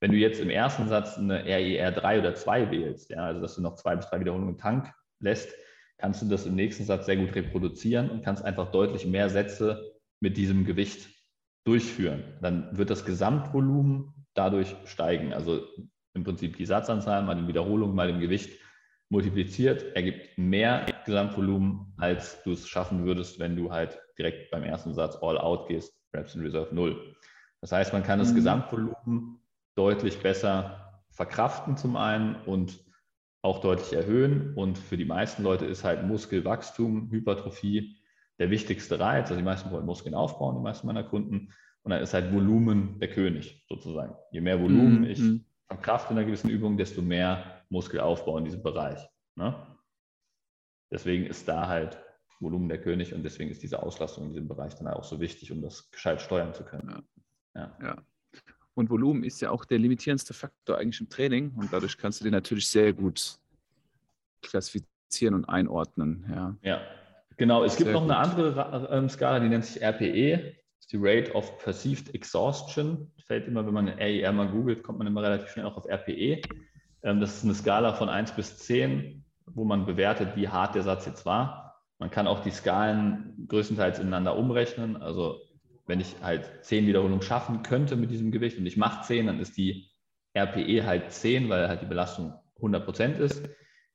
[0.00, 3.56] Wenn du jetzt im ersten Satz eine RER 3 oder 2 wählst, ja, also dass
[3.56, 5.50] du noch zwei bis drei Wiederholungen im Tank lässt,
[5.98, 9.92] kannst du das im nächsten Satz sehr gut reproduzieren und kannst einfach deutlich mehr Sätze
[10.20, 11.10] mit diesem Gewicht
[11.64, 12.24] durchführen.
[12.40, 15.34] Dann wird das Gesamtvolumen dadurch steigen.
[15.34, 15.66] Also
[16.14, 18.58] im Prinzip die Satzanzahl mal die Wiederholung mal dem Gewicht
[19.10, 24.94] multipliziert, ergibt mehr Gesamtvolumen, als du es schaffen würdest, wenn du halt direkt beim ersten
[24.94, 27.14] Satz all out gehst, Reps in Reserve 0.
[27.60, 28.36] Das heißt, man kann das mhm.
[28.36, 29.40] Gesamtvolumen
[29.74, 32.84] deutlich besser verkraften zum einen und
[33.42, 34.54] auch deutlich erhöhen.
[34.54, 37.96] Und für die meisten Leute ist halt Muskelwachstum, Hypertrophie
[38.38, 39.30] der wichtigste Reiz.
[39.30, 41.52] Also die meisten wollen Muskeln aufbauen, die meisten meiner Kunden.
[41.82, 44.14] Und dann ist halt Volumen der König sozusagen.
[44.30, 45.04] Je mehr Volumen mhm.
[45.04, 45.44] ich mhm.
[45.66, 49.00] verkrafte in einer gewissen Übung, desto mehr Muskelaufbau in diesem Bereich.
[49.36, 49.54] Ne?
[50.90, 51.98] Deswegen ist da halt
[52.40, 55.52] Volumen der König und deswegen ist diese Auslastung in diesem Bereich dann auch so wichtig,
[55.52, 57.02] um das gescheit steuern zu können.
[57.54, 57.76] Ja.
[57.82, 57.96] ja.
[58.74, 62.24] Und Volumen ist ja auch der limitierendste Faktor eigentlich im Training und dadurch kannst du
[62.24, 63.38] den natürlich sehr gut
[64.42, 66.24] klassifizieren und einordnen.
[66.30, 66.80] Ja, ja.
[67.36, 67.62] genau.
[67.62, 68.10] Es sehr gibt noch gut.
[68.10, 70.56] eine andere ähm, Skala, die nennt sich RPE.
[70.90, 73.12] die Rate of Perceived Exhaustion.
[73.26, 76.40] Fällt immer, wenn man RER mal googelt, kommt man immer relativ schnell auch auf RPE.
[77.02, 80.82] Ähm, das ist eine Skala von 1 bis 10, wo man bewertet, wie hart der
[80.82, 81.82] Satz jetzt war.
[81.98, 84.96] Man kann auch die Skalen größtenteils ineinander umrechnen.
[84.96, 85.40] Also
[85.86, 89.40] wenn ich halt 10 Wiederholungen schaffen könnte mit diesem Gewicht und ich mache 10, dann
[89.40, 89.90] ist die
[90.36, 93.48] RPE halt 10, weil halt die Belastung 100 Prozent ist.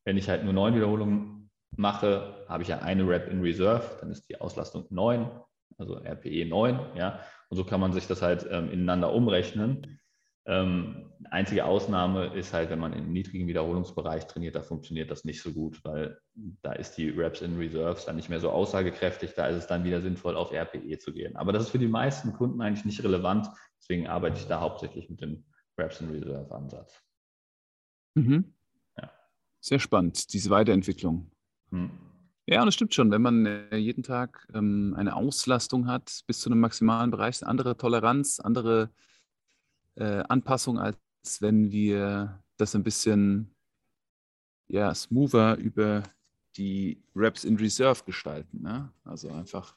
[0.03, 4.11] Wenn ich halt nur 9 Wiederholungen mache, habe ich ja eine Rep in Reserve, dann
[4.11, 5.29] ist die Auslastung 9,
[5.77, 6.79] also RPE 9.
[6.95, 7.19] Ja?
[7.49, 9.99] Und so kann man sich das halt ähm, ineinander umrechnen.
[10.47, 15.41] Ähm, einzige Ausnahme ist halt, wenn man im niedrigen Wiederholungsbereich trainiert, da funktioniert das nicht
[15.41, 16.19] so gut, weil
[16.61, 19.33] da ist die Reps in Reserves dann nicht mehr so aussagekräftig.
[19.35, 21.35] Da ist es dann wieder sinnvoll, auf RPE zu gehen.
[21.35, 23.47] Aber das ist für die meisten Kunden eigentlich nicht relevant.
[23.79, 25.43] Deswegen arbeite ich da hauptsächlich mit dem
[25.79, 27.01] Reps in Reserve Ansatz.
[28.13, 28.53] Mhm.
[28.97, 29.11] Ja.
[29.61, 31.31] Sehr spannend, diese Weiterentwicklung.
[31.71, 31.89] Hm.
[32.47, 36.41] Ja, und es stimmt schon, wenn man äh, jeden Tag ähm, eine Auslastung hat bis
[36.41, 38.91] zu einem maximalen Bereich, andere Toleranz, andere
[39.95, 40.97] äh, Anpassung, als
[41.39, 43.51] wenn wir das ein bisschen
[44.67, 46.03] ja, smoother über
[46.57, 48.61] die Reps in Reserve gestalten.
[48.61, 48.89] Ne?
[49.03, 49.75] Also einfach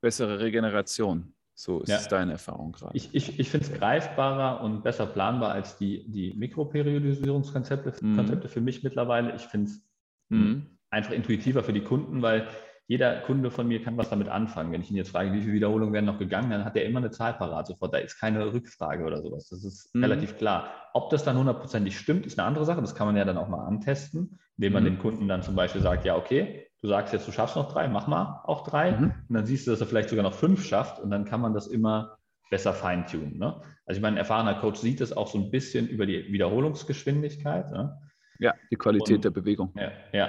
[0.00, 1.32] bessere Regeneration.
[1.54, 1.96] So ist ja.
[1.96, 2.96] es deine Erfahrung gerade.
[2.96, 8.16] Ich, ich, ich finde es greifbarer und besser planbar als die, die Mikroperiodisierungskonzepte mhm.
[8.16, 9.34] Konzepte für mich mittlerweile.
[9.36, 9.82] Ich finde es
[10.30, 10.66] mhm.
[10.90, 12.48] einfach intuitiver für die Kunden, weil
[12.86, 14.72] jeder Kunde von mir kann was damit anfangen.
[14.72, 16.98] Wenn ich ihn jetzt frage, wie viele Wiederholungen werden noch gegangen, dann hat er immer
[16.98, 17.94] eine Zahl parat sofort.
[17.94, 19.48] Da ist keine Rückfrage oder sowas.
[19.48, 20.04] Das ist mhm.
[20.04, 20.70] relativ klar.
[20.92, 22.80] Ob das dann hundertprozentig stimmt, ist eine andere Sache.
[22.80, 24.86] Das kann man ja dann auch mal antesten, indem man mhm.
[24.86, 27.88] dem Kunden dann zum Beispiel sagt, ja, okay, du sagst jetzt, du schaffst noch drei,
[27.88, 28.92] mach mal auch drei.
[28.92, 29.14] Mhm.
[29.28, 31.54] Und dann siehst du, dass er vielleicht sogar noch fünf schafft und dann kann man
[31.54, 32.18] das immer
[32.50, 33.38] besser feintunen.
[33.38, 33.62] Ne?
[33.86, 37.70] Also ich meine, ein erfahrener Coach sieht es auch so ein bisschen über die Wiederholungsgeschwindigkeit.
[37.70, 37.98] Ne?
[38.38, 39.72] Ja, die Qualität und, der Bewegung.
[39.76, 40.28] Ja, ja,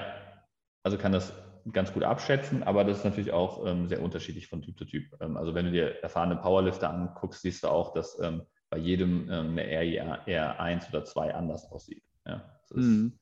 [0.84, 1.34] also kann das
[1.72, 5.06] ganz gut abschätzen, aber das ist natürlich auch ähm, sehr unterschiedlich von Typ zu Typ.
[5.22, 9.30] Ähm, also wenn du dir erfahrene Powerlifter anguckst, siehst du auch, dass ähm, bei jedem
[9.30, 12.04] ähm, eine RIR 1 oder 2 anders aussieht.
[12.26, 13.20] Ja, das, ist, mhm.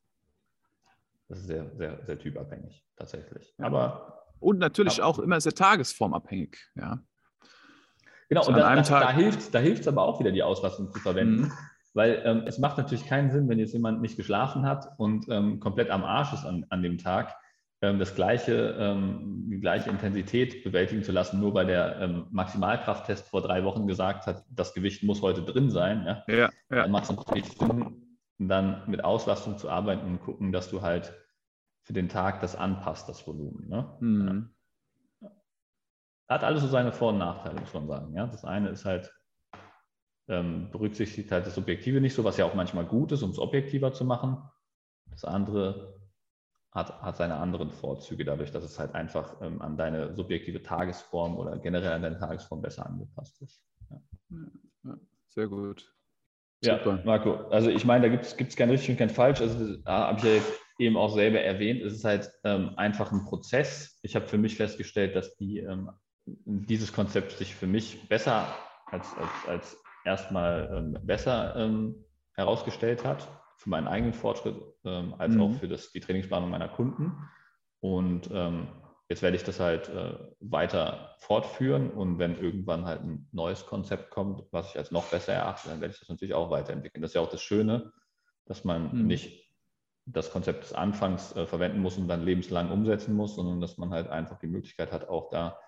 [1.28, 3.54] das ist sehr, sehr, sehr typabhängig tatsächlich.
[3.60, 3.66] Ja.
[3.66, 6.58] Aber, und natürlich aber, auch immer sehr tagesformabhängig.
[6.76, 7.00] Ja.
[8.30, 11.00] Genau, so und da, da, hilft es da hilft's aber auch wieder, die Auslastung zu
[11.00, 11.42] verwenden.
[11.42, 11.52] Mhm.
[11.94, 15.60] Weil ähm, es macht natürlich keinen Sinn, wenn jetzt jemand nicht geschlafen hat und ähm,
[15.60, 17.36] komplett am Arsch ist an, an dem Tag,
[17.82, 23.42] das gleiche, ähm, die gleiche Intensität bewältigen zu lassen, nur weil der ähm, Maximalkrafttest vor
[23.42, 26.06] drei Wochen gesagt hat, das Gewicht muss heute drin sein.
[26.06, 26.52] Ja, ja, ja.
[26.70, 31.12] Dann macht es natürlich Sinn, dann mit Auslastung zu arbeiten und gucken, dass du halt
[31.82, 33.68] für den Tag das anpasst, das Volumen.
[33.68, 33.98] Ne?
[34.00, 34.56] Mhm.
[36.30, 38.16] Hat alles so seine Vor- und Nachteile, muss man sagen.
[38.16, 38.28] Ja?
[38.28, 39.12] Das eine ist halt,
[40.28, 43.40] ähm, berücksichtigt halt das Subjektive nicht so, was ja auch manchmal gut ist, um es
[43.40, 44.38] objektiver zu machen.
[45.10, 46.01] Das andere
[46.72, 51.38] hat, hat seine anderen Vorzüge dadurch, dass es halt einfach ähm, an deine subjektive Tagesform
[51.38, 53.64] oder generell an deine Tagesform besser angepasst ist.
[54.84, 54.98] Ja.
[55.28, 55.94] Sehr gut.
[56.64, 59.42] Ja, Marco, also ich meine, da gibt es kein richtig und kein falsch.
[59.42, 61.82] Also habe ich ja jetzt eben auch selber erwähnt.
[61.82, 64.00] Es ist halt ähm, einfach ein Prozess.
[64.04, 65.90] Ich habe für mich festgestellt, dass die, ähm,
[66.26, 68.48] dieses Konzept sich für mich besser
[68.86, 72.06] als, als, als erstmal ähm, besser ähm,
[72.36, 73.28] herausgestellt hat
[73.62, 74.56] für meinen eigenen Fortschritt
[74.86, 75.42] ähm, als mhm.
[75.42, 77.14] auch für das, die Trainingsplanung meiner Kunden.
[77.80, 78.68] Und ähm,
[79.08, 84.10] jetzt werde ich das halt äh, weiter fortführen und wenn irgendwann halt ein neues Konzept
[84.10, 87.04] kommt, was ich als noch besser erachte, dann werde ich das natürlich auch weiterentwickeln.
[87.04, 87.92] Das ist ja auch das Schöne,
[88.46, 89.06] dass man mhm.
[89.06, 89.54] nicht
[90.08, 93.92] das Konzept des Anfangs äh, verwenden muss und dann lebenslang umsetzen muss, sondern dass man
[93.92, 95.60] halt einfach die Möglichkeit hat, auch da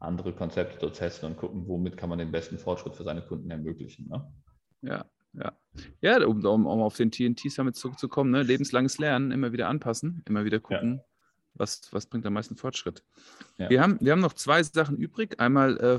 [0.00, 3.50] andere Konzepte zu testen und gucken, womit kann man den besten Fortschritt für seine Kunden
[3.50, 4.08] ermöglichen.
[4.08, 4.32] Ne?
[4.80, 5.04] Ja,
[5.34, 5.52] ja.
[6.00, 8.42] Ja, um, um, um auf den TNT-Summit zurückzukommen, ne?
[8.42, 11.04] lebenslanges Lernen, immer wieder anpassen, immer wieder gucken, ja.
[11.54, 13.02] was, was bringt am meisten Fortschritt.
[13.56, 13.70] Ja.
[13.70, 15.40] Wir, haben, wir haben noch zwei Sachen übrig.
[15.40, 15.98] Einmal äh,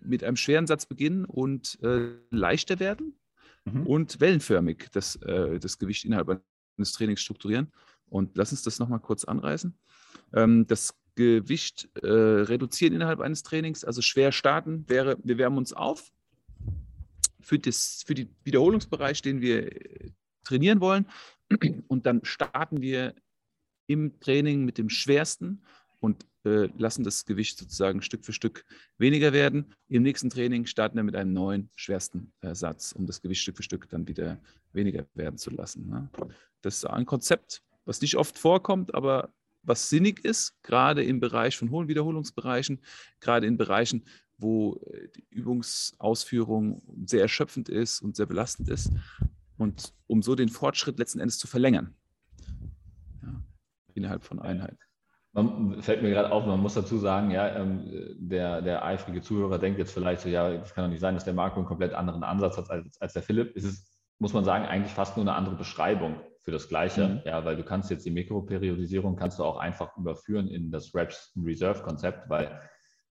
[0.00, 3.18] mit einem schweren Satz beginnen und äh, leichter werden
[3.64, 3.86] mhm.
[3.86, 6.42] und wellenförmig das, äh, das Gewicht innerhalb
[6.76, 7.72] eines Trainings strukturieren.
[8.08, 9.76] Und lass uns das nochmal kurz anreißen.
[10.34, 15.72] Ähm, das Gewicht äh, reduzieren innerhalb eines Trainings, also schwer starten, wäre, wir wärmen uns
[15.72, 16.12] auf,
[17.46, 20.10] für, das, für den Wiederholungsbereich, den wir äh,
[20.42, 21.06] trainieren wollen.
[21.86, 23.14] Und dann starten wir
[23.86, 25.62] im Training mit dem schwersten
[26.00, 28.64] und äh, lassen das Gewicht sozusagen Stück für Stück
[28.98, 29.72] weniger werden.
[29.88, 33.56] Im nächsten Training starten wir mit einem neuen schwersten äh, Satz, um das Gewicht Stück
[33.56, 34.40] für Stück dann wieder
[34.72, 35.88] weniger werden zu lassen.
[35.88, 36.10] Ne?
[36.62, 39.32] Das ist ein Konzept, was nicht oft vorkommt, aber
[39.62, 42.80] was sinnig ist, gerade im Bereich von hohen Wiederholungsbereichen,
[43.20, 44.04] gerade in Bereichen,
[44.38, 48.92] wo äh, die Übungsausführung sehr erschöpfend ist und sehr belastend ist.
[49.58, 51.94] Und um so den Fortschritt letzten Endes zu verlängern
[53.22, 53.42] ja,
[53.94, 54.78] innerhalb von Einheiten.
[55.32, 59.58] Man, fällt mir gerade auf, man muss dazu sagen, ja, ähm, der, der eifrige Zuhörer
[59.58, 61.92] denkt jetzt vielleicht so, ja, das kann doch nicht sein, dass der Marco einen komplett
[61.92, 63.54] anderen Ansatz hat als, als der Philipp.
[63.54, 67.20] Es ist, muss man sagen, eigentlich fast nur eine andere Beschreibung für das Gleiche, mhm.
[67.26, 71.34] ja, weil du kannst jetzt die Mikroperiodisierung kannst du auch einfach überführen in das Reps
[71.36, 72.58] Reserve Konzept, weil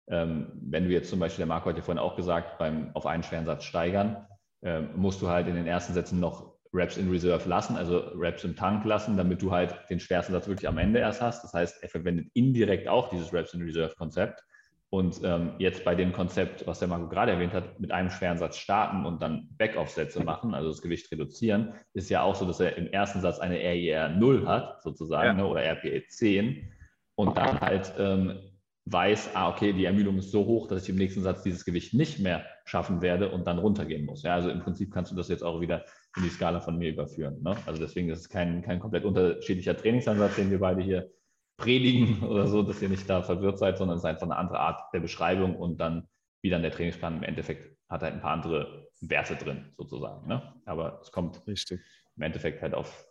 [0.08, 3.24] wenn du jetzt zum Beispiel, der Marco hat ja vorhin auch gesagt, beim auf einen
[3.24, 4.24] schweren Satz steigern,
[4.62, 8.44] ähm, musst du halt in den ersten Sätzen noch Reps in Reserve lassen, also Reps
[8.44, 11.42] im Tank lassen, damit du halt den schwersten Satz wirklich am Ende erst hast.
[11.42, 14.42] Das heißt, er verwendet indirekt auch dieses Reps in Reserve Konzept.
[14.88, 18.38] Und ähm, jetzt bei dem Konzept, was der Marco gerade erwähnt hat, mit einem schweren
[18.38, 22.60] Satz starten und dann Backoff-Sätze machen, also das Gewicht reduzieren, ist ja auch so, dass
[22.60, 25.44] er im ersten Satz eine RIR 0 hat, sozusagen, ja.
[25.44, 26.72] ne, oder RPE 10
[27.16, 28.38] und dann halt ähm,
[28.86, 31.92] weiß, ah, okay, die Ermüdung ist so hoch, dass ich im nächsten Satz dieses Gewicht
[31.92, 34.22] nicht mehr schaffen werde und dann runtergehen muss.
[34.22, 35.84] Ja, also im Prinzip kannst du das jetzt auch wieder
[36.16, 37.42] in die Skala von mir überführen.
[37.42, 37.56] Ne?
[37.66, 41.10] Also deswegen ist es kein, kein komplett unterschiedlicher Trainingsansatz, den wir beide hier
[41.56, 44.60] predigen oder so, dass ihr nicht da verwirrt seid, sondern es ist einfach eine andere
[44.60, 46.06] Art der Beschreibung und dann,
[46.42, 50.28] wie dann der Trainingsplan im Endeffekt hat halt ein paar andere Werte drin, sozusagen.
[50.28, 50.42] Ne?
[50.64, 51.80] Aber es kommt Richtig.
[52.16, 53.04] im Endeffekt halt auf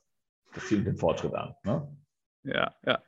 [0.53, 1.53] das Ziel und den Fortschritt an.
[1.65, 1.97] Ne?
[2.43, 3.01] Ja, ja.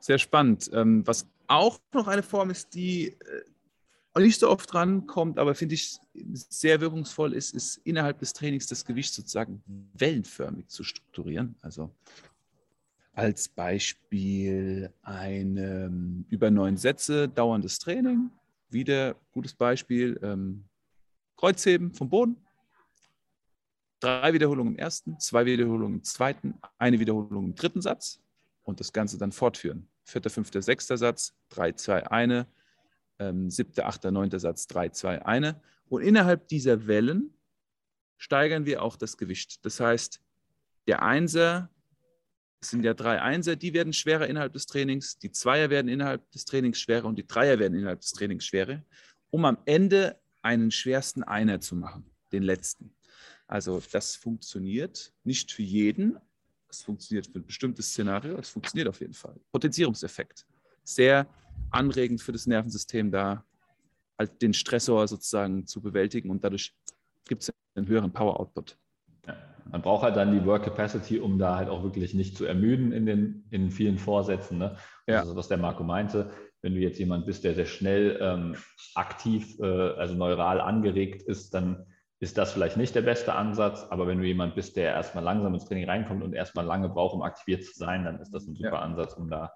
[0.00, 0.68] Sehr spannend.
[0.74, 5.74] Ähm, was auch noch eine Form ist, die äh, nicht so oft rankommt, aber finde
[5.74, 5.98] ich
[6.34, 9.62] sehr wirkungsvoll ist, ist innerhalb des Trainings das Gewicht sozusagen
[9.94, 11.54] wellenförmig zu strukturieren.
[11.62, 11.90] Also
[13.14, 18.30] als Beispiel ein ähm, über neun Sätze dauerndes Training.
[18.70, 20.64] Wieder gutes Beispiel, ähm,
[21.36, 22.36] Kreuzheben vom Boden.
[24.00, 28.20] Drei Wiederholungen im ersten, zwei Wiederholungen im zweiten, eine Wiederholung im dritten Satz
[28.64, 32.46] und das Ganze dann fortführen vierter, fünfter, sechster Satz, 3, 2, eine,
[33.18, 35.60] ähm, siebter, achter, neunter Satz, 3, 2, eine.
[35.88, 37.36] Und innerhalb dieser Wellen
[38.16, 39.64] steigern wir auch das Gewicht.
[39.64, 40.20] Das heißt,
[40.86, 41.70] der Einser,
[42.60, 46.30] es sind ja drei Einser, die werden schwerer innerhalb des Trainings, die Zweier werden innerhalb
[46.30, 48.84] des Trainings schwerer und die Dreier werden innerhalb des Trainings schwerer,
[49.30, 52.94] um am Ende einen schwersten Einer zu machen, den letzten.
[53.46, 56.18] Also das funktioniert nicht für jeden,
[56.72, 59.34] es funktioniert für ein bestimmtes Szenario, es funktioniert auf jeden Fall.
[59.52, 60.46] Potenzierungseffekt.
[60.84, 61.26] Sehr
[61.70, 63.44] anregend für das Nervensystem da,
[64.18, 66.74] halt den Stressor sozusagen zu bewältigen und dadurch
[67.28, 68.76] gibt es einen höheren Power-Output.
[69.26, 69.36] Ja,
[69.70, 72.92] man braucht halt dann die Work Capacity, um da halt auch wirklich nicht zu ermüden
[72.92, 74.58] in den in vielen Vorsätzen.
[74.58, 74.76] Ne?
[75.06, 75.20] Ja.
[75.20, 76.30] Also was der Marco meinte,
[76.62, 78.56] wenn du jetzt jemand bist, der sehr schnell ähm,
[78.94, 81.86] aktiv, äh, also neural angeregt ist, dann
[82.22, 83.84] ist das vielleicht nicht der beste Ansatz.
[83.90, 87.14] Aber wenn du jemand bist, der erstmal langsam ins Training reinkommt und erstmal lange braucht,
[87.14, 88.78] um aktiviert zu sein, dann ist das ein super ja.
[88.78, 89.52] Ansatz, um da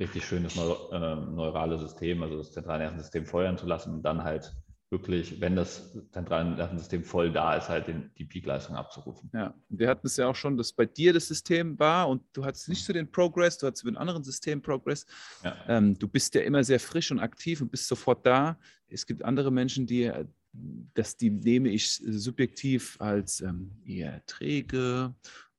[0.00, 4.24] richtig schönes Neu äh, neurale System, also das zentrale Nervensystem feuern zu lassen und dann
[4.24, 4.50] halt
[4.90, 9.30] wirklich, wenn das zentrale Nervensystem voll da ist, halt den, die Peakleistung abzurufen.
[9.34, 12.42] Ja, wir hatten es ja auch schon, dass bei dir das System war und du
[12.42, 15.04] hattest nicht so den Progress, du hattest mit einem anderen System Progress.
[15.44, 15.56] Ja.
[15.68, 18.58] Ähm, du bist ja immer sehr frisch und aktiv und bist sofort da.
[18.88, 20.10] Es gibt andere Menschen, die
[20.52, 25.14] dass die nehme ich subjektiv als ähm, eher träge,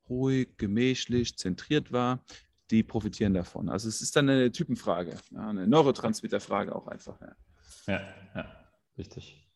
[0.09, 2.23] ruhig, gemächlich, zentriert war.
[2.71, 3.67] Die profitieren davon.
[3.69, 7.19] Also es ist dann eine Typenfrage, eine Neurotransmitterfrage auch einfach.
[7.19, 7.35] Ja,
[7.87, 8.01] ja,
[8.35, 8.45] ja
[8.97, 9.49] richtig.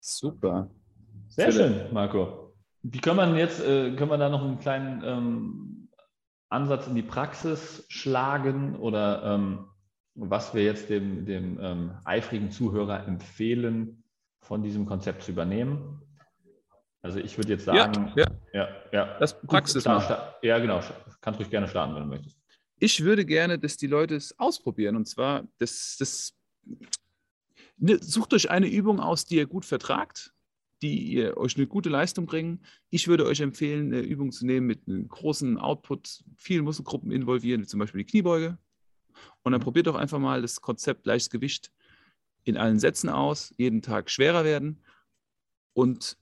[0.00, 0.70] Super.
[1.28, 2.54] Sehr schön, Marco.
[2.82, 5.88] Wie kann man jetzt, äh, können wir da noch einen kleinen ähm,
[6.48, 9.66] Ansatz in die Praxis schlagen oder ähm,
[10.14, 14.04] was wir jetzt dem, dem ähm, eifrigen Zuhörer empfehlen,
[14.46, 16.00] von diesem Konzept zu übernehmen.
[17.02, 19.18] Also ich würde jetzt sagen, ja, ja, ja, ja.
[19.18, 20.80] das Praxis Gut, start, Ja, genau.
[21.20, 22.36] Kannst ruhig gerne starten, wenn du möchtest.
[22.78, 24.96] Ich würde gerne, dass die Leute es ausprobieren.
[24.96, 26.34] Und zwar, das, das,
[27.76, 30.32] ne, sucht euch eine Übung aus, die ihr gut vertragt,
[30.82, 32.64] die ihr euch eine gute Leistung bringen.
[32.90, 37.62] Ich würde euch empfehlen, eine Übung zu nehmen mit einem großen Output, vielen Muskelgruppen involvieren,
[37.62, 38.58] wie zum Beispiel die Kniebeuge.
[39.42, 41.72] Und dann probiert doch einfach mal das Konzept leichtes Gewicht
[42.46, 44.82] in allen Sätzen aus, jeden Tag schwerer werden.
[45.74, 46.16] Und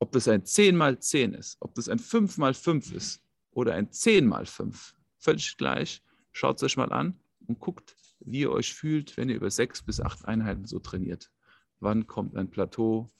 [0.00, 3.74] ob das ein 10 mal 10 ist, ob das ein 5 mal 5 ist oder
[3.74, 6.02] ein 10 mal 5, völlig gleich.
[6.32, 9.82] Schaut es euch mal an und guckt, wie ihr euch fühlt, wenn ihr über sechs
[9.82, 11.30] bis acht Einheiten so trainiert.
[11.78, 13.12] Wann kommt ein Plateau,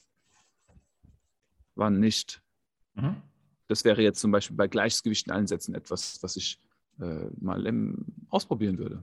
[1.76, 2.42] wann nicht.
[2.94, 3.22] Mhm.
[3.68, 6.60] Das wäre jetzt zum Beispiel bei Gleichgewicht in allen Sätzen etwas, was ich
[7.00, 7.64] äh, mal
[8.30, 9.02] ausprobieren würde.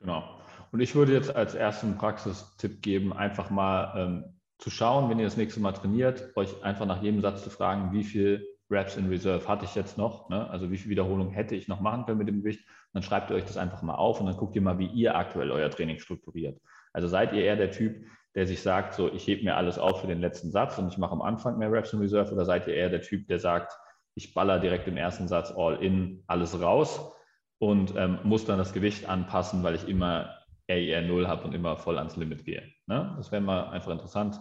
[0.00, 0.40] Genau.
[0.72, 4.24] Und ich würde jetzt als ersten Praxistipp geben, einfach mal ähm,
[4.58, 7.92] zu schauen, wenn ihr das nächste Mal trainiert, euch einfach nach jedem Satz zu fragen,
[7.92, 10.48] wie viel Reps in Reserve hatte ich jetzt noch, ne?
[10.50, 12.60] also wie viele Wiederholungen hätte ich noch machen können mit dem Gewicht.
[12.60, 14.88] Und dann schreibt ihr euch das einfach mal auf und dann guckt ihr mal, wie
[14.88, 16.60] ihr aktuell euer Training strukturiert.
[16.92, 18.04] Also seid ihr eher der Typ,
[18.34, 20.98] der sich sagt, so ich hebe mir alles auf für den letzten Satz und ich
[20.98, 23.72] mache am Anfang mehr Reps in Reserve oder seid ihr eher der Typ, der sagt,
[24.14, 27.12] ich baller direkt im ersten Satz all in alles raus
[27.58, 30.37] und ähm, muss dann das Gewicht anpassen, weil ich immer
[30.68, 32.62] AER 0 habe und immer voll ans Limit gehe.
[32.86, 33.14] Ne?
[33.16, 34.40] Das wäre mal einfach interessant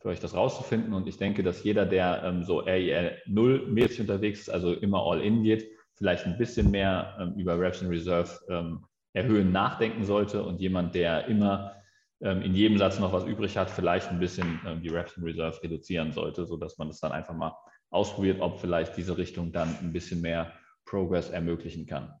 [0.00, 0.94] für euch das rauszufinden.
[0.94, 5.02] Und ich denke, dass jeder, der ähm, so AER 0 mäßig unterwegs ist, also immer
[5.02, 10.42] All-In geht, vielleicht ein bisschen mehr ähm, über Reps in Reserve ähm, erhöhen nachdenken sollte
[10.42, 11.72] und jemand, der immer
[12.20, 15.24] ähm, in jedem Satz noch was übrig hat, vielleicht ein bisschen ähm, die Reps in
[15.24, 17.56] Reserve reduzieren sollte, sodass man das dann einfach mal
[17.90, 20.52] ausprobiert, ob vielleicht diese Richtung dann ein bisschen mehr
[20.84, 22.14] Progress ermöglichen kann.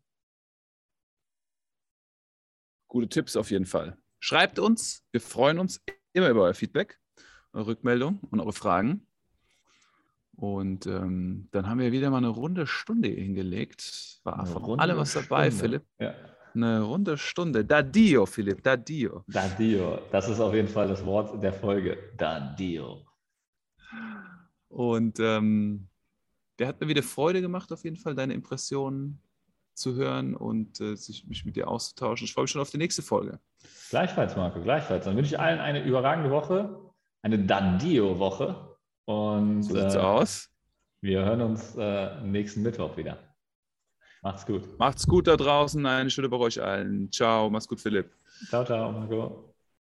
[2.88, 3.96] Gute Tipps auf jeden Fall.
[4.20, 5.82] Schreibt uns, wir freuen uns
[6.12, 6.98] immer über euer Feedback,
[7.52, 9.06] eure Rückmeldung und eure Fragen.
[10.36, 14.20] Und ähm, dann haben wir wieder mal eine runde Stunde hingelegt.
[14.24, 15.62] War eine von allem was dabei, Stunde.
[15.62, 15.84] Philipp.
[15.98, 16.14] Ja.
[16.54, 17.64] Eine runde Stunde.
[17.64, 19.24] Da Dio, Philipp, da Dio.
[19.28, 19.98] Da Dio.
[20.10, 21.98] Das ist auf jeden Fall das Wort der Folge.
[22.16, 23.06] Da Dio.
[24.68, 25.88] Und ähm,
[26.58, 29.20] der hat mir wieder Freude gemacht, auf jeden Fall, deine Impressionen
[29.76, 32.24] zu hören und äh, sich, mich mit dir auszutauschen.
[32.24, 33.38] Ich freue mich schon auf die nächste Folge.
[33.90, 35.04] Gleichfalls, Marco, gleichfalls.
[35.04, 36.80] Dann wünsche ich allen eine überragende Woche,
[37.22, 38.76] eine Dandio-Woche.
[39.04, 40.50] Und so sieht's äh, aus.
[41.00, 43.18] Wir hören uns äh, nächsten Mittwoch wieder.
[44.22, 44.78] Macht's gut.
[44.78, 45.84] Macht's gut da draußen.
[45.86, 47.12] Eine schöne bei euch allen.
[47.12, 47.48] Ciao.
[47.48, 48.10] Mach's gut, Philipp.
[48.48, 49.55] Ciao, ciao, Marco.